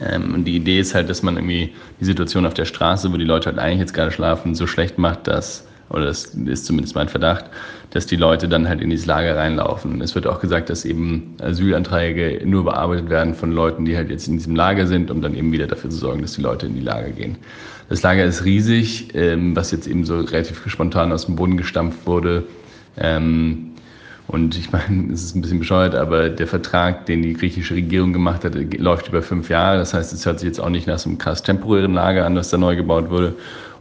Ähm, 0.00 0.34
und 0.34 0.44
die 0.44 0.56
Idee 0.56 0.80
ist 0.80 0.94
halt, 0.94 1.08
dass 1.10 1.22
man 1.22 1.36
irgendwie 1.36 1.72
die 2.00 2.04
Situation 2.04 2.46
auf 2.46 2.54
der 2.54 2.64
Straße, 2.64 3.12
wo 3.12 3.16
die 3.16 3.24
Leute 3.24 3.50
halt 3.50 3.58
eigentlich 3.58 3.80
jetzt 3.80 3.94
gerade 3.94 4.10
schlafen, 4.10 4.54
so 4.54 4.66
schlecht 4.66 4.98
macht, 4.98 5.26
dass, 5.26 5.66
oder 5.90 6.06
das 6.06 6.24
ist 6.24 6.66
zumindest 6.66 6.94
mein 6.94 7.08
Verdacht, 7.08 7.46
dass 7.90 8.06
die 8.06 8.16
Leute 8.16 8.48
dann 8.48 8.68
halt 8.68 8.80
in 8.80 8.90
dieses 8.90 9.06
Lager 9.06 9.36
reinlaufen. 9.36 10.00
Es 10.00 10.14
wird 10.14 10.26
auch 10.26 10.40
gesagt, 10.40 10.70
dass 10.70 10.84
eben 10.84 11.36
Asylanträge 11.40 12.40
nur 12.44 12.64
bearbeitet 12.64 13.10
werden 13.10 13.34
von 13.34 13.52
Leuten, 13.52 13.84
die 13.84 13.96
halt 13.96 14.10
jetzt 14.10 14.28
in 14.28 14.34
diesem 14.38 14.56
Lager 14.56 14.86
sind, 14.86 15.10
um 15.10 15.20
dann 15.20 15.34
eben 15.34 15.52
wieder 15.52 15.66
dafür 15.66 15.90
zu 15.90 15.98
sorgen, 15.98 16.22
dass 16.22 16.32
die 16.32 16.42
Leute 16.42 16.66
in 16.66 16.74
die 16.74 16.80
Lager 16.80 17.10
gehen. 17.10 17.36
Das 17.90 18.02
Lager 18.02 18.24
ist 18.24 18.44
riesig, 18.44 19.14
ähm, 19.14 19.54
was 19.54 19.70
jetzt 19.70 19.86
eben 19.86 20.06
so 20.06 20.20
relativ 20.20 20.62
spontan 20.66 21.12
aus 21.12 21.26
dem 21.26 21.36
Boden 21.36 21.58
gestampft 21.58 22.06
wurde. 22.06 22.44
Ähm, 22.96 23.71
und 24.32 24.56
ich 24.56 24.72
meine, 24.72 25.12
es 25.12 25.22
ist 25.22 25.36
ein 25.36 25.42
bisschen 25.42 25.58
bescheuert, 25.58 25.94
aber 25.94 26.30
der 26.30 26.46
Vertrag, 26.46 27.04
den 27.04 27.22
die 27.22 27.34
griechische 27.34 27.74
Regierung 27.74 28.14
gemacht 28.14 28.44
hat, 28.44 28.54
läuft 28.78 29.08
über 29.08 29.20
fünf 29.20 29.50
Jahre. 29.50 29.76
Das 29.76 29.92
heißt, 29.92 30.12
es 30.12 30.24
hört 30.24 30.40
sich 30.40 30.46
jetzt 30.46 30.58
auch 30.58 30.70
nicht 30.70 30.86
nach 30.86 30.98
so 30.98 31.10
einem 31.10 31.18
krass 31.18 31.42
temporären 31.42 31.92
Lager 31.92 32.24
an, 32.24 32.34
was 32.34 32.48
da 32.48 32.56
neu 32.56 32.74
gebaut 32.74 33.10
wurde. 33.10 33.34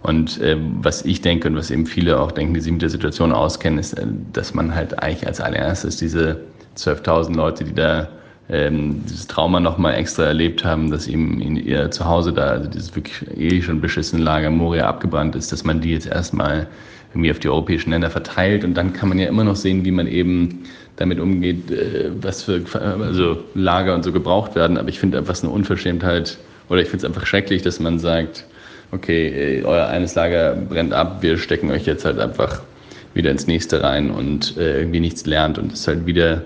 Und 0.04 0.42
äh, 0.42 0.58
was 0.82 1.06
ich 1.06 1.22
denke 1.22 1.48
und 1.48 1.56
was 1.56 1.72
eben 1.72 1.86
viele 1.86 2.20
auch 2.20 2.34
denken, 2.34 2.54
die 2.54 2.60
sich 2.60 2.72
mit 2.72 2.82
der 2.82 2.90
Situation 2.90 3.32
auskennen, 3.32 3.80
ist, 3.80 3.94
äh, 3.94 4.06
dass 4.34 4.54
man 4.54 4.76
halt 4.76 5.02
eigentlich 5.02 5.26
als 5.26 5.40
allererstes 5.40 5.98
diese 5.98 6.42
12.000 6.76 7.34
Leute, 7.34 7.64
die 7.64 7.74
da 7.74 8.10
ähm, 8.50 9.04
dieses 9.06 9.28
Trauma 9.28 9.62
nochmal 9.62 9.94
extra 9.94 10.24
erlebt 10.24 10.66
haben, 10.66 10.92
dass 10.92 11.08
eben 11.08 11.40
in 11.40 11.56
ihr 11.56 11.92
Zuhause 11.92 12.34
da, 12.34 12.48
also 12.48 12.70
dieses 12.70 12.94
wirklich 12.94 13.26
eh 13.38 13.62
schon 13.62 13.80
beschissene 13.80 14.22
Lager 14.22 14.50
Moria 14.50 14.88
abgebrannt 14.88 15.36
ist, 15.38 15.54
dass 15.54 15.64
man 15.64 15.80
die 15.80 15.92
jetzt 15.92 16.08
erstmal 16.08 16.68
irgendwie 17.14 17.32
auf 17.32 17.40
die 17.40 17.50
europäischen 17.50 17.92
Länder 17.92 18.10
verteilt. 18.10 18.64
Und 18.64 18.76
dann 18.76 18.94
kann 18.94 19.10
man 19.10 19.20
ja 19.20 19.28
immer 19.28 19.44
noch 19.44 19.56
sehen, 19.56 19.84
wie 19.86 19.92
man 19.92 20.08
eben 20.08 20.64
damit 20.96 21.20
umgeht, 21.20 21.70
äh, 21.72 22.12
was 22.22 22.44
für 22.44 22.62
also 22.74 23.44
Lager 23.54 23.96
und 23.96 24.04
so 24.04 24.12
gebraucht 24.12 24.56
werden. 24.56 24.78
Aber 24.78 24.90
ich 24.90 25.00
finde 25.00 25.18
einfach 25.18 25.42
eine 25.44 25.52
Unverschämtheit 25.52 26.38
oder 26.70 26.82
ich 26.82 26.88
finde 26.88 27.06
es 27.06 27.06
einfach 27.06 27.26
schrecklich, 27.26 27.62
dass 27.62 27.80
man 27.80 28.00
sagt, 28.00 28.46
okay, 28.92 29.60
äh, 29.60 29.64
euer 29.64 29.88
eines 29.88 30.16
Lager 30.16 30.56
brennt 30.56 30.94
ab, 30.94 31.22
wir 31.22 31.38
stecken 31.38 31.72
euch 31.72 31.86
jetzt 31.86 32.06
halt 32.06 32.20
einfach 32.20 32.62
wieder 33.14 33.32
ins 33.32 33.46
nächste 33.46 33.84
rein 33.84 34.10
und 34.10 34.56
äh, 34.58 34.80
irgendwie 34.80 35.02
nichts 35.02 35.26
lernt 35.26 35.58
und 35.58 35.74
es 35.74 35.88
halt 35.88 36.06
wieder 36.06 36.44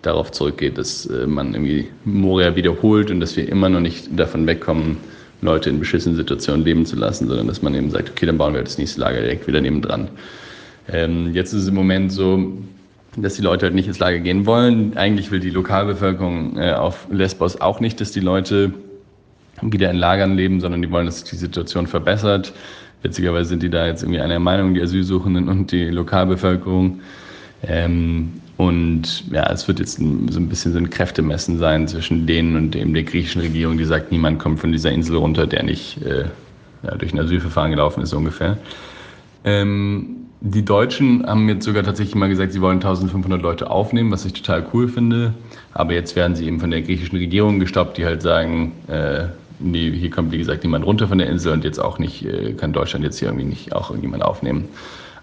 darauf 0.00 0.30
zurückgeht, 0.30 0.78
dass 0.78 1.10
man 1.26 1.54
irgendwie 1.54 1.88
Moria 2.04 2.54
wiederholt 2.54 3.10
und 3.10 3.18
dass 3.18 3.36
wir 3.36 3.48
immer 3.48 3.68
noch 3.68 3.80
nicht 3.80 4.08
davon 4.16 4.46
wegkommen, 4.46 4.96
Leute 5.40 5.70
in 5.70 5.78
beschissenen 5.78 6.16
Situationen 6.16 6.64
leben 6.64 6.84
zu 6.84 6.96
lassen, 6.96 7.28
sondern 7.28 7.46
dass 7.46 7.62
man 7.62 7.74
eben 7.74 7.90
sagt, 7.90 8.10
okay, 8.10 8.26
dann 8.26 8.38
bauen 8.38 8.54
wir 8.54 8.62
das 8.62 8.78
nächste 8.78 9.00
Lager 9.00 9.20
direkt 9.20 9.46
wieder 9.46 9.60
nebendran. 9.60 10.08
Ähm, 10.90 11.32
jetzt 11.34 11.52
ist 11.52 11.62
es 11.62 11.68
im 11.68 11.74
Moment 11.74 12.12
so, 12.12 12.52
dass 13.16 13.34
die 13.34 13.42
Leute 13.42 13.66
halt 13.66 13.74
nicht 13.74 13.86
ins 13.86 13.98
Lager 13.98 14.18
gehen 14.18 14.46
wollen. 14.46 14.96
Eigentlich 14.96 15.30
will 15.30 15.40
die 15.40 15.50
Lokalbevölkerung 15.50 16.56
äh, 16.58 16.72
auf 16.72 17.06
Lesbos 17.10 17.60
auch 17.60 17.80
nicht, 17.80 18.00
dass 18.00 18.12
die 18.12 18.20
Leute 18.20 18.72
wieder 19.60 19.90
in 19.90 19.96
Lagern 19.96 20.36
leben, 20.36 20.60
sondern 20.60 20.82
die 20.82 20.90
wollen, 20.90 21.06
dass 21.06 21.20
sich 21.20 21.30
die 21.30 21.36
Situation 21.36 21.86
verbessert. 21.86 22.52
Witzigerweise 23.02 23.48
sind 23.50 23.62
die 23.62 23.70
da 23.70 23.86
jetzt 23.86 24.02
irgendwie 24.02 24.20
einer 24.20 24.38
Meinung, 24.38 24.74
die 24.74 24.82
Asylsuchenden 24.82 25.48
und 25.48 25.70
die 25.72 25.84
Lokalbevölkerung. 25.90 27.00
Ähm, 27.62 28.34
und 28.58 29.30
ja, 29.30 29.48
es 29.52 29.68
wird 29.68 29.78
jetzt 29.78 29.98
so 29.98 30.04
ein 30.04 30.48
bisschen 30.48 30.72
so 30.72 30.78
ein 30.78 30.90
Kräftemessen 30.90 31.58
sein 31.58 31.86
zwischen 31.86 32.26
denen 32.26 32.56
und 32.56 32.72
dem 32.72 32.92
der 32.92 33.04
griechischen 33.04 33.40
Regierung, 33.40 33.78
die 33.78 33.84
sagt, 33.84 34.10
niemand 34.10 34.40
kommt 34.40 34.58
von 34.58 34.72
dieser 34.72 34.90
Insel 34.90 35.16
runter, 35.16 35.46
der 35.46 35.62
nicht 35.62 36.02
äh, 36.02 36.24
ja, 36.82 36.96
durch 36.96 37.12
ein 37.12 37.20
Asylverfahren 37.20 37.70
gelaufen 37.70 38.02
ist, 38.02 38.10
so 38.10 38.16
ungefähr. 38.16 38.58
Ähm, 39.44 40.16
die 40.40 40.64
Deutschen 40.64 41.24
haben 41.24 41.48
jetzt 41.48 41.64
sogar 41.64 41.84
tatsächlich 41.84 42.16
mal 42.16 42.28
gesagt, 42.28 42.52
sie 42.52 42.60
wollen 42.60 42.78
1500 42.78 43.40
Leute 43.40 43.70
aufnehmen, 43.70 44.10
was 44.10 44.24
ich 44.24 44.32
total 44.32 44.66
cool 44.72 44.88
finde. 44.88 45.34
Aber 45.72 45.92
jetzt 45.92 46.16
werden 46.16 46.34
sie 46.34 46.46
eben 46.46 46.58
von 46.58 46.72
der 46.72 46.82
griechischen 46.82 47.16
Regierung 47.16 47.60
gestoppt, 47.60 47.96
die 47.96 48.04
halt 48.04 48.22
sagen, 48.22 48.72
äh, 48.88 49.26
nee, 49.60 49.92
hier 49.92 50.10
kommt 50.10 50.32
wie 50.32 50.38
gesagt 50.38 50.64
niemand 50.64 50.84
runter 50.84 51.06
von 51.06 51.18
der 51.18 51.28
Insel 51.28 51.52
und 51.52 51.62
jetzt 51.62 51.78
auch 51.78 52.00
nicht, 52.00 52.24
äh, 52.24 52.54
kann 52.54 52.72
Deutschland 52.72 53.04
jetzt 53.04 53.20
hier 53.20 53.28
irgendwie 53.28 53.46
nicht 53.46 53.72
auch 53.72 53.90
irgendjemand 53.90 54.24
aufnehmen. 54.24 54.64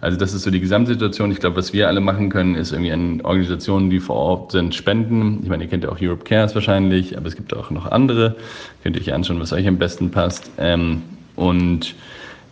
Also 0.05 0.19
das 0.19 0.35
ist 0.35 0.43
so 0.43 0.51
die 0.51 0.59
Gesamtsituation. 0.59 1.31
Ich 1.31 1.39
glaube, 1.39 1.55
was 1.55 1.73
wir 1.73 1.87
alle 1.87 1.99
machen 1.99 2.29
können, 2.29 2.53
ist 2.53 2.71
irgendwie 2.71 2.91
an 2.91 3.21
Organisationen, 3.21 3.89
die 3.89 3.99
vor 3.99 4.15
Ort 4.15 4.51
sind, 4.51 4.75
spenden. 4.75 5.39
Ich 5.41 5.49
meine, 5.49 5.63
ihr 5.63 5.69
kennt 5.69 5.83
ja 5.83 5.89
auch 5.89 5.97
Europe 5.99 6.23
Cares 6.23 6.53
wahrscheinlich, 6.53 7.17
aber 7.17 7.27
es 7.27 7.35
gibt 7.35 7.55
auch 7.55 7.71
noch 7.71 7.87
andere. 7.87 8.35
Könnt 8.83 8.95
ihr 8.95 9.01
euch 9.01 9.11
anschauen, 9.11 9.39
was 9.39 9.51
euch 9.51 9.67
am 9.67 9.79
besten 9.79 10.11
passt. 10.11 10.51
Ähm, 10.59 11.01
und 11.35 11.95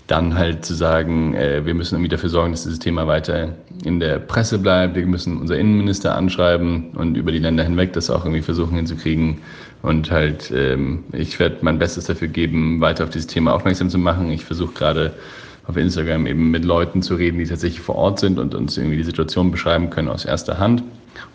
dann 0.07 0.36
halt 0.36 0.65
zu 0.65 0.74
sagen, 0.74 1.36
äh, 1.36 1.63
wir 1.63 1.75
müssen 1.75 1.93
irgendwie 1.93 2.10
dafür 2.10 2.29
sorgen, 2.29 2.53
dass 2.53 2.63
dieses 2.63 2.79
Thema 2.79 3.05
weiter 3.05 3.50
in 3.86 4.00
der 4.00 4.17
Presse 4.17 4.57
bleibt. 4.57 4.95
Wir 4.95 5.05
müssen 5.05 5.39
unser 5.39 5.55
Innenminister 5.55 6.15
anschreiben 6.15 6.89
und 6.95 7.15
über 7.15 7.31
die 7.31 7.38
Länder 7.38 7.63
hinweg 7.63 7.93
das 7.93 8.10
auch 8.10 8.25
irgendwie 8.25 8.41
versuchen 8.41 8.75
hinzukriegen. 8.77 9.38
Und 9.83 10.10
halt, 10.10 10.51
ähm, 10.55 11.03
ich 11.12 11.38
werde 11.38 11.57
mein 11.62 11.77
Bestes 11.77 12.05
dafür 12.05 12.29
geben, 12.29 12.81
weiter 12.81 13.03
auf 13.03 13.12
dieses 13.12 13.27
Thema 13.27 13.53
aufmerksam 13.53 13.91
zu 13.91 14.00
machen. 14.00 14.31
Ich 14.31 14.43
versuche 14.43 14.74
gerade 14.74 15.13
auf 15.65 15.77
Instagram 15.77 16.27
eben 16.27 16.51
mit 16.51 16.65
Leuten 16.65 17.01
zu 17.01 17.15
reden, 17.15 17.38
die 17.38 17.46
tatsächlich 17.46 17.82
vor 17.82 17.96
Ort 17.96 18.20
sind 18.20 18.38
und 18.39 18.53
uns 18.53 18.77
irgendwie 18.77 18.98
die 18.98 19.03
Situation 19.03 19.51
beschreiben 19.51 19.89
können 19.89 20.10
aus 20.10 20.25
erster 20.25 20.60
Hand. 20.60 20.84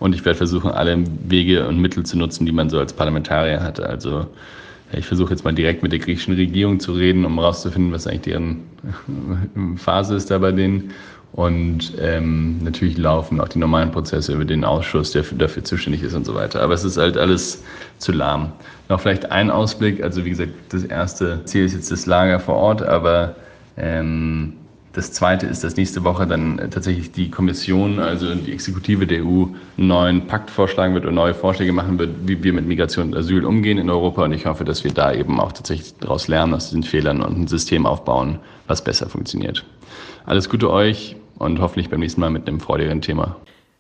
Und 0.00 0.14
ich 0.14 0.24
werde 0.24 0.36
versuchen, 0.36 0.70
alle 0.70 1.02
Wege 1.26 1.66
und 1.66 1.80
Mittel 1.80 2.04
zu 2.04 2.18
nutzen, 2.18 2.44
die 2.46 2.52
man 2.52 2.68
so 2.68 2.78
als 2.78 2.92
Parlamentarier 2.92 3.62
hat. 3.62 3.80
Also 3.80 4.26
ich 4.92 5.06
versuche 5.06 5.30
jetzt 5.30 5.44
mal 5.44 5.54
direkt 5.54 5.82
mit 5.82 5.92
der 5.92 5.98
griechischen 5.98 6.34
Regierung 6.34 6.80
zu 6.80 6.92
reden, 6.92 7.24
um 7.24 7.38
herauszufinden, 7.38 7.92
was 7.92 8.06
eigentlich 8.06 8.22
deren 8.22 8.62
Phase 9.76 10.16
ist 10.16 10.30
da 10.30 10.38
bei 10.38 10.52
denen. 10.52 10.92
Und 11.32 11.92
ähm, 12.00 12.58
natürlich 12.64 12.96
laufen 12.96 13.40
auch 13.40 13.48
die 13.48 13.58
normalen 13.58 13.92
Prozesse 13.92 14.32
über 14.32 14.44
den 14.44 14.64
Ausschuss, 14.64 15.12
der 15.12 15.22
dafür 15.36 15.62
zuständig 15.62 16.02
ist 16.02 16.14
und 16.14 16.24
so 16.24 16.34
weiter. 16.34 16.62
Aber 16.62 16.74
es 16.74 16.84
ist 16.84 16.96
halt 16.96 17.16
alles 17.18 17.62
zu 17.98 18.12
lahm. 18.12 18.52
Noch 18.88 19.00
vielleicht 19.00 19.30
ein 19.30 19.50
Ausblick. 19.50 20.02
Also 20.02 20.24
wie 20.24 20.30
gesagt, 20.30 20.52
das 20.70 20.84
erste 20.84 21.44
Ziel 21.44 21.64
ist 21.64 21.74
jetzt 21.74 21.92
das 21.92 22.06
Lager 22.06 22.40
vor 22.40 22.56
Ort, 22.56 22.82
aber 22.82 23.36
ähm, 23.78 24.54
Das 24.98 25.12
Zweite 25.12 25.46
ist, 25.46 25.62
dass 25.62 25.76
nächste 25.76 26.02
Woche 26.02 26.26
dann 26.26 26.56
tatsächlich 26.70 27.12
die 27.12 27.30
Kommission, 27.30 28.00
also 28.00 28.34
die 28.34 28.50
Exekutive 28.52 29.06
der 29.06 29.24
EU, 29.24 29.44
einen 29.76 29.86
neuen 29.86 30.26
Pakt 30.26 30.50
vorschlagen 30.50 30.94
wird 30.94 31.06
und 31.06 31.14
neue 31.14 31.34
Vorschläge 31.34 31.72
machen 31.72 31.98
wird, 32.00 32.10
wie 32.26 32.42
wir 32.42 32.52
mit 32.52 32.66
Migration 32.66 33.08
und 33.08 33.16
Asyl 33.16 33.44
umgehen 33.44 33.78
in 33.78 33.90
Europa. 33.90 34.24
Und 34.24 34.32
ich 34.32 34.46
hoffe, 34.46 34.64
dass 34.64 34.82
wir 34.82 34.92
da 34.92 35.12
eben 35.12 35.38
auch 35.38 35.52
tatsächlich 35.52 35.94
daraus 36.00 36.26
lernen, 36.26 36.54
aus 36.54 36.70
diesen 36.70 36.82
Fehlern 36.82 37.20
und 37.20 37.38
ein 37.38 37.46
System 37.46 37.86
aufbauen, 37.86 38.40
was 38.66 38.82
besser 38.82 39.08
funktioniert. 39.08 39.64
Alles 40.26 40.48
Gute 40.48 40.68
euch 40.68 41.14
und 41.38 41.60
hoffentlich 41.60 41.90
beim 41.90 42.00
nächsten 42.00 42.20
Mal 42.20 42.30
mit 42.30 42.48
einem 42.48 42.58
freudigeren 42.58 43.00
Thema. 43.00 43.36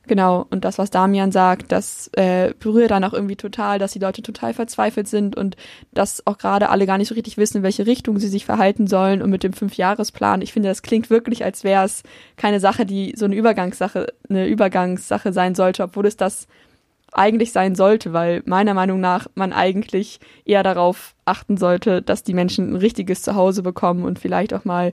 Genau, 0.08 0.46
und 0.50 0.64
das, 0.64 0.78
was 0.78 0.88
Damian 0.88 1.32
sagt, 1.32 1.70
das 1.70 2.08
äh, 2.14 2.54
berührt 2.58 2.90
dann 2.90 3.04
auch 3.04 3.12
irgendwie 3.12 3.36
total, 3.36 3.78
dass 3.78 3.92
die 3.92 3.98
Leute 3.98 4.22
total 4.22 4.54
verzweifelt 4.54 5.06
sind 5.06 5.36
und 5.36 5.56
dass 5.92 6.26
auch 6.26 6.38
gerade 6.38 6.70
alle 6.70 6.86
gar 6.86 6.96
nicht 6.96 7.08
so 7.08 7.14
richtig 7.14 7.36
wissen, 7.36 7.58
in 7.58 7.62
welche 7.62 7.86
Richtung 7.86 8.18
sie 8.18 8.28
sich 8.28 8.46
verhalten 8.46 8.86
sollen. 8.86 9.20
Und 9.20 9.28
mit 9.28 9.42
dem 9.42 9.52
Fünfjahresplan, 9.52 10.40
ich 10.40 10.54
finde, 10.54 10.70
das 10.70 10.80
klingt 10.80 11.10
wirklich, 11.10 11.44
als 11.44 11.62
wäre 11.62 11.84
es 11.84 12.04
keine 12.36 12.58
Sache, 12.58 12.86
die 12.86 13.12
so 13.16 13.26
eine 13.26 13.36
Übergangssache, 13.36 14.06
eine 14.30 14.48
Übergangssache 14.48 15.34
sein 15.34 15.54
sollte, 15.54 15.82
obwohl 15.82 16.06
es 16.06 16.16
das 16.16 16.48
eigentlich 17.12 17.52
sein 17.52 17.74
sollte, 17.74 18.14
weil 18.14 18.42
meiner 18.46 18.72
Meinung 18.72 19.00
nach 19.00 19.26
man 19.34 19.52
eigentlich 19.52 20.20
eher 20.46 20.62
darauf 20.62 21.14
achten 21.26 21.58
sollte, 21.58 22.00
dass 22.00 22.22
die 22.22 22.34
Menschen 22.34 22.72
ein 22.72 22.76
richtiges 22.76 23.20
Zuhause 23.20 23.62
bekommen 23.62 24.04
und 24.04 24.18
vielleicht 24.18 24.54
auch 24.54 24.64
mal 24.64 24.92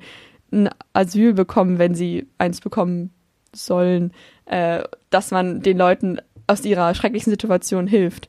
ein 0.52 0.70
Asyl 0.92 1.34
bekommen, 1.34 1.80
wenn 1.80 1.96
sie 1.96 2.28
eins 2.38 2.60
bekommen 2.60 3.12
sollen, 3.54 4.12
äh, 4.46 4.84
dass 5.16 5.32
man 5.32 5.62
den 5.62 5.78
Leuten 5.78 6.20
aus 6.46 6.66
ihrer 6.66 6.94
schrecklichen 6.94 7.32
Situation 7.32 7.88
hilft. 7.88 8.28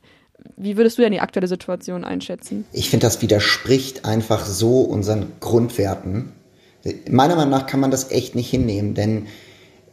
Wie 0.55 0.77
würdest 0.77 0.97
du 0.97 1.01
denn 1.01 1.11
die 1.11 1.19
aktuelle 1.19 1.49
Situation 1.49 2.05
einschätzen? 2.05 2.65
Ich 2.71 2.89
finde, 2.89 3.05
das 3.05 3.21
widerspricht 3.21 4.05
einfach 4.05 4.45
so 4.45 4.83
unseren 4.83 5.33
Grundwerten. 5.41 6.31
Meiner 7.09 7.35
Meinung 7.35 7.51
nach 7.51 7.65
kann 7.65 7.81
man 7.81 7.91
das 7.91 8.09
echt 8.11 8.35
nicht 8.35 8.49
hinnehmen, 8.49 8.93
denn 8.93 9.27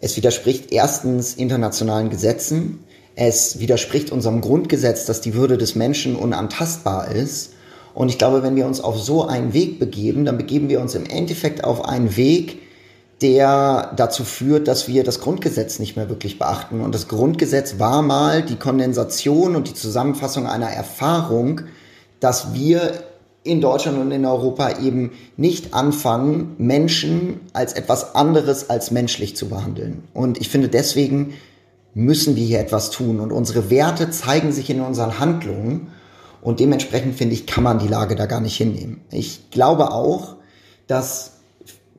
es 0.01 0.17
widerspricht 0.17 0.71
erstens 0.71 1.35
internationalen 1.35 2.11
Gesetzen, 2.11 2.85
es 3.17 3.59
widerspricht 3.59 4.13
unserem 4.13 4.41
Grundgesetz, 4.41 5.05
dass 5.05 5.21
die 5.21 5.35
Würde 5.35 5.59
des 5.59 5.75
Menschen 5.75 6.15
unantastbar 6.15 7.11
ist. 7.11 7.55
Und 7.93 8.09
ich 8.09 8.19
glaube, 8.19 8.45
wenn 8.45 8.55
wir 8.55 8.67
uns 8.67 8.81
auf 8.81 9.03
so 9.03 9.27
einen 9.27 9.53
Weg 9.53 9.81
begeben, 9.81 10.25
dann 10.25 10.37
begeben 10.37 10.69
wir 10.69 10.81
uns 10.81 10.95
im 10.95 11.07
Endeffekt 11.07 11.65
auf 11.65 11.85
einen 11.85 12.17
Weg, 12.17 12.61
der 13.23 13.93
dazu 13.97 14.25
führt, 14.25 14.69
dass 14.69 14.89
wir 14.89 15.05
das 15.05 15.21
Grundgesetz 15.21 15.79
nicht 15.79 15.97
mehr 15.97 16.09
wirklich 16.09 16.39
beachten. 16.39 16.81
Und 16.81 16.95
das 16.95 17.09
Grundgesetz 17.09 17.79
war 17.79 18.03
mal 18.03 18.43
die 18.43 18.57
Kondensation 18.57 19.57
und 19.57 19.69
die 19.69 19.75
Zusammenfassung 19.75 20.47
einer 20.47 20.69
Erfahrung, 20.69 21.63
dass 22.21 22.55
wir 22.55 23.05
in 23.45 23.61
Deutschland 23.61 23.99
und 23.99 24.11
in 24.11 24.25
Europa 24.25 24.79
eben 24.81 25.13
nicht 25.37 25.75
anfangen, 25.75 26.55
Menschen 26.59 27.41
als 27.53 27.75
etwas 27.75 28.15
anderes 28.15 28.71
als 28.71 28.91
menschlich 28.91 29.37
zu 29.37 29.49
behandeln. 29.49 30.05
Und 30.15 30.41
ich 30.41 30.49
finde, 30.49 30.69
deswegen 30.69 31.35
müssen 31.93 32.37
wir 32.37 32.45
hier 32.45 32.61
etwas 32.61 32.91
tun. 32.91 33.21
Und 33.21 33.33
unsere 33.33 33.71
Werte 33.71 34.11
zeigen 34.11 34.51
sich 34.51 34.71
in 34.71 34.81
unseren 34.81 35.21
Handlungen. 35.21 35.89
Und 36.43 36.59
dementsprechend 36.59 37.15
finde 37.17 37.35
ich, 37.35 37.47
kann 37.47 37.63
man 37.63 37.79
die 37.79 37.89
Lage 37.89 38.17
da 38.17 38.27
gar 38.27 38.41
nicht 38.41 38.57
hinnehmen. 38.57 39.03
Ich 39.11 39.51
glaube 39.51 39.93
auch, 39.93 40.37
dass 40.87 41.34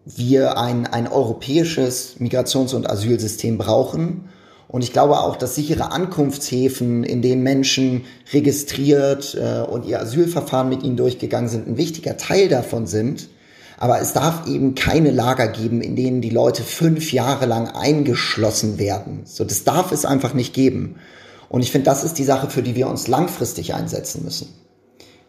wir 0.06 0.58
ein, 0.58 0.86
ein 0.86 1.08
europäisches 1.08 2.18
Migrations- 2.20 2.76
und 2.76 2.90
Asylsystem 2.90 3.58
brauchen. 3.58 4.30
Und 4.68 4.84
ich 4.84 4.94
glaube 4.94 5.20
auch, 5.20 5.36
dass 5.36 5.56
sichere 5.56 5.92
Ankunftshäfen, 5.92 7.04
in 7.04 7.22
denen 7.22 7.44
Menschen 7.44 8.06
registriert 8.34 9.36
äh, 9.36 9.62
und 9.62 9.86
ihr 9.86 10.00
Asylverfahren 10.02 10.70
mit 10.70 10.84
ihnen 10.84 10.98
durchgegangen 10.98 11.50
sind, 11.50 11.68
ein 11.68 11.78
wichtiger 11.78 12.18
Teil 12.18 12.50
davon 12.50 12.88
sind. 12.88 13.30
Aber 13.78 14.00
es 14.00 14.14
darf 14.14 14.48
eben 14.48 14.74
keine 14.76 15.12
Lager 15.12 15.48
geben, 15.48 15.82
in 15.82 15.96
denen 15.96 16.22
die 16.22 16.30
Leute 16.30 16.64
fünf 16.64 17.12
Jahre 17.12 17.46
lang 17.46 17.68
eingeschlossen 17.68 18.80
werden. 18.80 19.22
So, 19.26 19.44
das 19.44 19.64
darf 19.64 19.92
es 19.92 20.06
einfach 20.06 20.34
nicht 20.34 20.54
geben. 20.54 20.96
Und 21.50 21.62
ich 21.62 21.72
finde, 21.72 21.86
das 21.86 22.04
ist 22.04 22.18
die 22.18 22.24
Sache, 22.24 22.50
für 22.50 22.64
die 22.64 22.76
wir 22.76 22.88
uns 22.88 23.08
langfristig 23.08 23.74
einsetzen 23.74 24.24
müssen. 24.24 24.48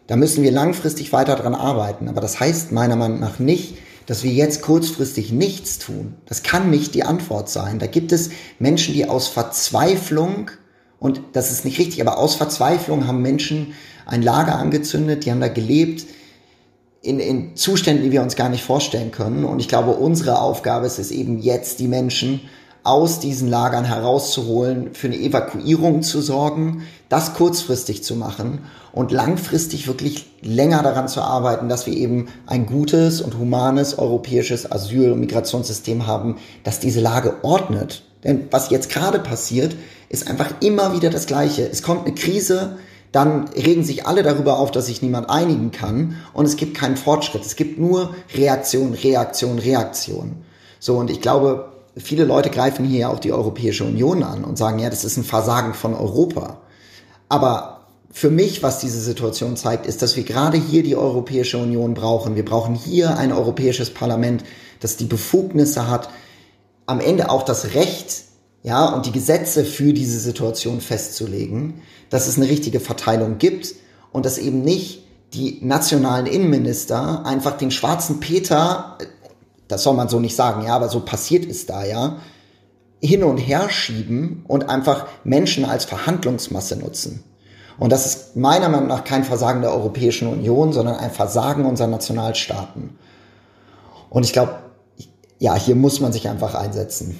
Da 0.07 0.15
müssen 0.15 0.43
wir 0.43 0.51
langfristig 0.51 1.11
weiter 1.11 1.35
dran 1.35 1.55
arbeiten. 1.55 2.07
Aber 2.07 2.21
das 2.21 2.39
heißt 2.39 2.71
meiner 2.71 2.95
Meinung 2.95 3.19
nach 3.19 3.39
nicht, 3.39 3.75
dass 4.07 4.23
wir 4.23 4.31
jetzt 4.31 4.63
kurzfristig 4.63 5.31
nichts 5.31 5.77
tun. 5.77 6.15
Das 6.25 6.41
kann 6.41 6.71
nicht 6.71 6.95
die 6.95 7.03
Antwort 7.03 7.49
sein. 7.49 7.77
Da 7.77 7.87
gibt 7.87 8.11
es 8.11 8.31
Menschen, 8.57 8.95
die 8.95 9.07
aus 9.07 9.27
Verzweiflung, 9.27 10.49
und 10.97 11.21
das 11.33 11.51
ist 11.51 11.65
nicht 11.65 11.77
richtig, 11.77 12.01
aber 12.01 12.17
aus 12.17 12.33
Verzweiflung 12.35 13.05
haben 13.05 13.21
Menschen 13.21 13.73
ein 14.05 14.23
Lager 14.23 14.55
angezündet, 14.55 15.25
die 15.25 15.31
haben 15.31 15.41
da 15.41 15.49
gelebt 15.49 16.05
in, 17.01 17.19
in 17.19 17.55
Zuständen, 17.55 18.05
die 18.05 18.11
wir 18.11 18.21
uns 18.21 18.37
gar 18.37 18.49
nicht 18.49 18.63
vorstellen 18.63 19.11
können. 19.11 19.43
Und 19.43 19.59
ich 19.59 19.67
glaube, 19.67 19.91
unsere 19.91 20.39
Aufgabe 20.39 20.87
ist 20.87 20.99
es 20.99 21.11
eben 21.11 21.39
jetzt, 21.39 21.79
die 21.79 21.87
Menschen 21.89 22.41
aus 22.87 23.19
diesen 23.19 23.49
Lagern 23.49 23.83
herauszuholen, 23.83 24.93
für 24.93 25.07
eine 25.07 25.17
Evakuierung 25.17 26.01
zu 26.01 26.21
sorgen, 26.21 26.83
das 27.09 27.33
kurzfristig 27.33 28.03
zu 28.03 28.15
machen 28.15 28.59
und 28.93 29.11
langfristig 29.11 29.87
wirklich 29.87 30.25
länger 30.41 30.81
daran 30.83 31.07
zu 31.07 31.21
arbeiten, 31.21 31.69
dass 31.69 31.85
wir 31.85 31.93
eben 31.93 32.27
ein 32.45 32.65
gutes 32.65 33.21
und 33.21 33.37
humanes 33.37 33.99
europäisches 33.99 34.71
Asyl- 34.71 35.11
und 35.11 35.19
Migrationssystem 35.19 36.07
haben, 36.07 36.37
das 36.63 36.79
diese 36.79 37.01
Lage 37.01 37.35
ordnet. 37.43 38.03
Denn 38.23 38.47
was 38.51 38.69
jetzt 38.69 38.89
gerade 38.89 39.19
passiert, 39.19 39.75
ist 40.09 40.27
einfach 40.27 40.49
immer 40.61 40.93
wieder 40.93 41.09
das 41.09 41.27
Gleiche. 41.27 41.67
Es 41.69 41.83
kommt 41.83 42.05
eine 42.05 42.15
Krise, 42.15 42.77
dann 43.11 43.47
regen 43.49 43.83
sich 43.83 44.05
alle 44.07 44.23
darüber 44.23 44.59
auf, 44.59 44.71
dass 44.71 44.87
sich 44.87 45.01
niemand 45.01 45.29
einigen 45.29 45.71
kann 45.71 46.15
und 46.33 46.45
es 46.45 46.55
gibt 46.55 46.77
keinen 46.77 46.97
Fortschritt. 46.97 47.45
Es 47.45 47.55
gibt 47.55 47.79
nur 47.79 48.15
Reaktion, 48.35 48.93
Reaktion, 48.93 49.59
Reaktion. 49.59 50.37
So, 50.79 50.97
und 50.97 51.09
ich 51.09 51.21
glaube, 51.21 51.76
viele 51.99 52.25
Leute 52.25 52.49
greifen 52.49 52.85
hier 52.85 52.99
ja 52.99 53.09
auch 53.09 53.19
die 53.19 53.31
Europäische 53.31 53.83
Union 53.83 54.23
an 54.23 54.43
und 54.43 54.57
sagen, 54.57 54.79
ja, 54.79 54.89
das 54.89 55.03
ist 55.03 55.17
ein 55.17 55.23
Versagen 55.23 55.73
von 55.73 55.93
Europa. 55.93 56.61
Aber 57.29 57.87
für 58.11 58.29
mich, 58.29 58.63
was 58.63 58.79
diese 58.79 58.99
Situation 59.01 59.57
zeigt, 59.57 59.85
ist, 59.85 60.01
dass 60.01 60.15
wir 60.15 60.23
gerade 60.23 60.57
hier 60.57 60.83
die 60.83 60.95
Europäische 60.95 61.57
Union 61.57 61.93
brauchen. 61.93 62.35
Wir 62.35 62.45
brauchen 62.45 62.75
hier 62.75 63.17
ein 63.17 63.31
europäisches 63.31 63.93
Parlament, 63.93 64.43
das 64.79 64.97
die 64.97 65.05
Befugnisse 65.05 65.87
hat, 65.89 66.09
am 66.85 66.99
Ende 66.99 67.29
auch 67.29 67.43
das 67.43 67.73
Recht, 67.75 68.23
ja, 68.63 68.93
und 68.93 69.05
die 69.05 69.11
Gesetze 69.11 69.63
für 69.63 69.93
diese 69.93 70.19
Situation 70.19 70.81
festzulegen, 70.81 71.81
dass 72.09 72.27
es 72.27 72.37
eine 72.37 72.49
richtige 72.49 72.79
Verteilung 72.79 73.37
gibt 73.37 73.75
und 74.11 74.25
dass 74.25 74.37
eben 74.37 74.61
nicht 74.63 75.03
die 75.33 75.59
nationalen 75.61 76.25
Innenminister 76.25 77.25
einfach 77.25 77.57
den 77.57 77.71
schwarzen 77.71 78.19
Peter 78.19 78.97
das 79.67 79.83
soll 79.83 79.95
man 79.95 80.09
so 80.09 80.19
nicht 80.19 80.35
sagen, 80.35 80.65
ja, 80.65 80.75
aber 80.75 80.89
so 80.89 81.01
passiert 81.01 81.45
es 81.45 81.65
da, 81.65 81.85
ja, 81.85 82.17
hin 83.01 83.23
und 83.23 83.37
her 83.37 83.69
schieben 83.69 84.43
und 84.47 84.69
einfach 84.69 85.07
Menschen 85.23 85.65
als 85.65 85.85
Verhandlungsmasse 85.85 86.77
nutzen. 86.77 87.23
Und 87.77 87.91
das 87.91 88.05
ist 88.07 88.35
meiner 88.35 88.69
Meinung 88.69 88.87
nach 88.87 89.03
kein 89.03 89.23
Versagen 89.23 89.61
der 89.61 89.71
Europäischen 89.71 90.27
Union, 90.27 90.73
sondern 90.73 90.95
ein 90.95 91.11
Versagen 91.11 91.65
unserer 91.65 91.87
Nationalstaaten. 91.87 92.97
Und 94.09 94.23
ich 94.25 94.33
glaube, 94.33 94.55
ja, 95.37 95.55
hier 95.55 95.75
muss 95.75 95.99
man 95.99 96.11
sich 96.11 96.27
einfach 96.27 96.55
einsetzen. 96.55 97.19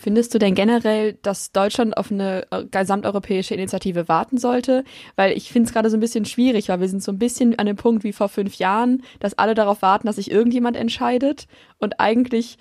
Findest 0.00 0.32
du 0.32 0.38
denn 0.38 0.54
generell, 0.54 1.14
dass 1.22 1.50
Deutschland 1.50 1.96
auf 1.96 2.12
eine 2.12 2.46
äh, 2.52 2.64
gesamteuropäische 2.64 3.54
Initiative 3.54 4.06
warten 4.06 4.38
sollte? 4.38 4.84
Weil 5.16 5.36
ich 5.36 5.50
finde 5.50 5.66
es 5.66 5.72
gerade 5.72 5.90
so 5.90 5.96
ein 5.96 6.00
bisschen 6.00 6.24
schwierig, 6.24 6.68
weil 6.68 6.78
wir 6.78 6.88
sind 6.88 7.02
so 7.02 7.10
ein 7.10 7.18
bisschen 7.18 7.58
an 7.58 7.66
dem 7.66 7.74
Punkt 7.74 8.04
wie 8.04 8.12
vor 8.12 8.28
fünf 8.28 8.54
Jahren, 8.54 9.02
dass 9.18 9.36
alle 9.36 9.56
darauf 9.56 9.82
warten, 9.82 10.06
dass 10.06 10.14
sich 10.14 10.30
irgendjemand 10.30 10.76
entscheidet 10.76 11.48
und 11.78 11.98
eigentlich 11.98 12.58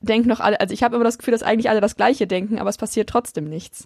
denken 0.00 0.30
noch 0.30 0.40
alle, 0.40 0.58
also 0.60 0.72
ich 0.72 0.82
habe 0.82 0.96
immer 0.96 1.04
das 1.04 1.18
Gefühl, 1.18 1.32
dass 1.32 1.42
eigentlich 1.42 1.68
alle 1.68 1.82
das 1.82 1.94
Gleiche 1.94 2.26
denken, 2.26 2.58
aber 2.58 2.70
es 2.70 2.78
passiert 2.78 3.10
trotzdem 3.10 3.44
nichts. 3.44 3.84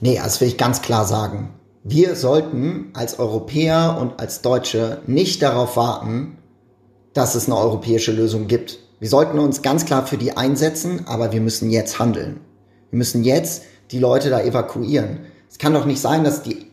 Nee, 0.00 0.16
das 0.16 0.40
will 0.40 0.48
ich 0.48 0.56
ganz 0.56 0.80
klar 0.80 1.04
sagen. 1.04 1.52
Wir 1.82 2.16
sollten 2.16 2.92
als 2.94 3.18
Europäer 3.18 3.98
und 4.00 4.20
als 4.20 4.40
Deutsche 4.40 5.02
nicht 5.06 5.42
darauf 5.42 5.76
warten, 5.76 6.38
dass 7.12 7.34
es 7.34 7.44
eine 7.44 7.58
europäische 7.58 8.12
Lösung 8.12 8.46
gibt. 8.46 8.78
Wir 9.00 9.08
sollten 9.08 9.38
uns 9.38 9.62
ganz 9.62 9.84
klar 9.84 10.06
für 10.06 10.16
die 10.16 10.36
einsetzen, 10.36 11.06
aber 11.06 11.32
wir 11.32 11.40
müssen 11.40 11.70
jetzt 11.70 11.98
handeln. 11.98 12.40
Wir 12.90 12.98
müssen 12.98 13.24
jetzt 13.24 13.62
die 13.90 13.98
Leute 13.98 14.30
da 14.30 14.40
evakuieren. 14.40 15.20
Es 15.50 15.58
kann 15.58 15.74
doch 15.74 15.84
nicht 15.84 16.00
sein, 16.00 16.24
dass 16.24 16.42
die 16.42 16.66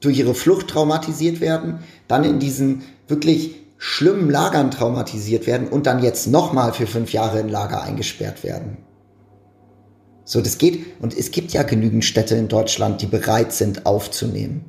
durch 0.00 0.18
ihre 0.18 0.34
Flucht 0.34 0.68
traumatisiert 0.68 1.40
werden, 1.40 1.80
dann 2.08 2.24
in 2.24 2.38
diesen 2.38 2.82
wirklich 3.06 3.56
schlimmen 3.78 4.30
Lagern 4.30 4.70
traumatisiert 4.70 5.46
werden 5.46 5.68
und 5.68 5.86
dann 5.86 6.02
jetzt 6.02 6.26
nochmal 6.26 6.72
für 6.72 6.86
fünf 6.86 7.12
Jahre 7.12 7.40
in 7.40 7.48
Lager 7.48 7.82
eingesperrt 7.82 8.44
werden. 8.44 8.78
So, 10.24 10.40
das 10.40 10.58
geht. 10.58 10.84
Und 11.00 11.16
es 11.16 11.30
gibt 11.30 11.52
ja 11.52 11.62
genügend 11.62 12.04
Städte 12.04 12.36
in 12.36 12.48
Deutschland, 12.48 13.02
die 13.02 13.06
bereit 13.06 13.52
sind, 13.52 13.86
aufzunehmen. 13.86 14.64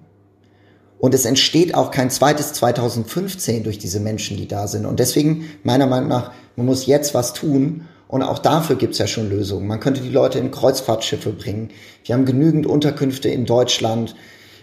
Und 0.99 1.13
es 1.13 1.25
entsteht 1.25 1.75
auch 1.75 1.91
kein 1.91 2.09
zweites 2.09 2.53
2015 2.53 3.63
durch 3.63 3.77
diese 3.77 3.99
Menschen, 3.99 4.37
die 4.37 4.47
da 4.47 4.67
sind. 4.67 4.85
Und 4.85 4.99
deswegen, 4.99 5.45
meiner 5.63 5.85
Meinung 5.85 6.09
nach, 6.09 6.31
man 6.55 6.65
muss 6.65 6.85
jetzt 6.85 7.13
was 7.13 7.33
tun. 7.33 7.85
Und 8.07 8.21
auch 8.21 8.37
dafür 8.37 8.75
gibt's 8.75 8.99
ja 8.99 9.07
schon 9.07 9.29
Lösungen. 9.29 9.65
Man 9.65 9.79
könnte 9.79 10.01
die 10.01 10.09
Leute 10.09 10.37
in 10.37 10.51
Kreuzfahrtschiffe 10.51 11.31
bringen. 11.31 11.69
Wir 12.05 12.13
haben 12.13 12.25
genügend 12.25 12.67
Unterkünfte 12.67 13.29
in 13.29 13.45
Deutschland. 13.45 14.15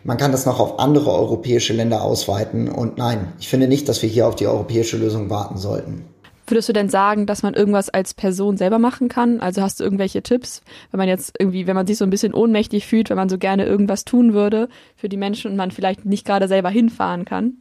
Man 0.05 0.19
kann 0.19 0.31
das 0.31 0.47
noch 0.47 0.61
auf 0.61 0.79
andere 0.79 1.11
europäische 1.11 1.73
Länder 1.73 2.03
ausweiten. 2.03 2.69
Und 2.69 2.97
nein, 2.97 3.33
ich 3.41 3.49
finde 3.49 3.67
nicht, 3.67 3.89
dass 3.89 4.03
wir 4.03 4.09
hier 4.09 4.29
auf 4.29 4.37
die 4.37 4.47
europäische 4.47 4.97
Lösung 4.97 5.31
warten 5.31 5.59
sollten. 5.59 6.05
Würdest 6.47 6.69
du 6.69 6.73
denn 6.73 6.89
sagen, 6.89 7.27
dass 7.27 7.43
man 7.43 7.55
irgendwas 7.55 7.91
als 7.91 8.15
Person 8.15 8.57
selber 8.57 8.79
machen 8.79 9.09
kann? 9.09 9.41
Also 9.41 9.63
hast 9.63 9.79
du 9.79 9.85
irgendwelche 9.85 10.23
Tipps, 10.23 10.63
wenn 10.91 10.99
man 10.99 11.09
jetzt 11.09 11.35
irgendwie, 11.39 11.67
wenn 11.67 11.77
man 11.77 11.87
sich 11.87 11.97
so 11.99 12.05
ein 12.05 12.11
bisschen 12.11 12.35
ohnmächtig 12.35 12.87
fühlt, 12.87 13.09
wenn 13.11 13.17
man 13.17 13.29
so 13.29 13.39
gerne 13.39 13.67
irgendwas 13.67 14.05
tun 14.05 14.33
würde 14.33 14.69
für 14.97 15.09
die 15.09 15.17
Menschen 15.17 15.51
und 15.51 15.57
man 15.57 15.71
vielleicht 15.71 16.05
nicht 16.05 16.27
gerade 16.27 16.49
selber 16.49 16.71
hinfahren 16.71 17.25
kann? 17.25 17.61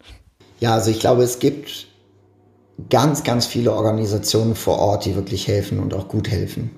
Ja, 0.60 0.74
also 0.74 0.92
ich 0.92 1.00
glaube, 1.00 1.24
es 1.24 1.39
gibt 1.39 1.88
ganz, 2.89 3.24
ganz 3.24 3.46
viele 3.46 3.74
Organisationen 3.74 4.56
vor 4.56 4.80
Ort, 4.80 5.06
die 5.06 5.15
wirklich 5.15 5.48
helfen 5.48 5.80
und 5.80 5.94
auch 5.94 6.08
gut 6.08 6.30
helfen. 6.30 6.72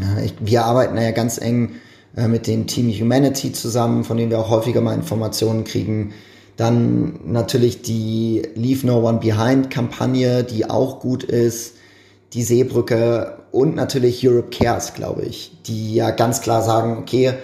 Ja, 0.00 0.22
ich, 0.22 0.34
wir 0.40 0.64
arbeiten 0.64 0.96
ja 0.96 1.10
ganz 1.10 1.38
eng 1.38 1.72
äh, 2.16 2.28
mit 2.28 2.46
dem 2.46 2.66
Team 2.66 2.88
Humanity 2.88 3.52
zusammen, 3.52 4.04
von 4.04 4.16
denen 4.16 4.30
wir 4.30 4.38
auch 4.38 4.50
häufiger 4.50 4.80
mal 4.80 4.94
Informationen 4.94 5.64
kriegen. 5.64 6.12
Dann 6.56 7.20
natürlich 7.24 7.82
die 7.82 8.42
Leave 8.54 8.86
No 8.86 9.06
One 9.06 9.18
Behind 9.18 9.70
Kampagne, 9.70 10.44
die 10.44 10.68
auch 10.68 11.00
gut 11.00 11.22
ist. 11.22 11.74
Die 12.32 12.42
Seebrücke 12.42 13.38
und 13.52 13.74
natürlich 13.74 14.26
Europe 14.26 14.50
Cares, 14.50 14.92
glaube 14.92 15.22
ich, 15.22 15.56
die 15.66 15.94
ja 15.94 16.10
ganz 16.10 16.42
klar 16.42 16.62
sagen, 16.62 16.98
okay, 16.98 17.34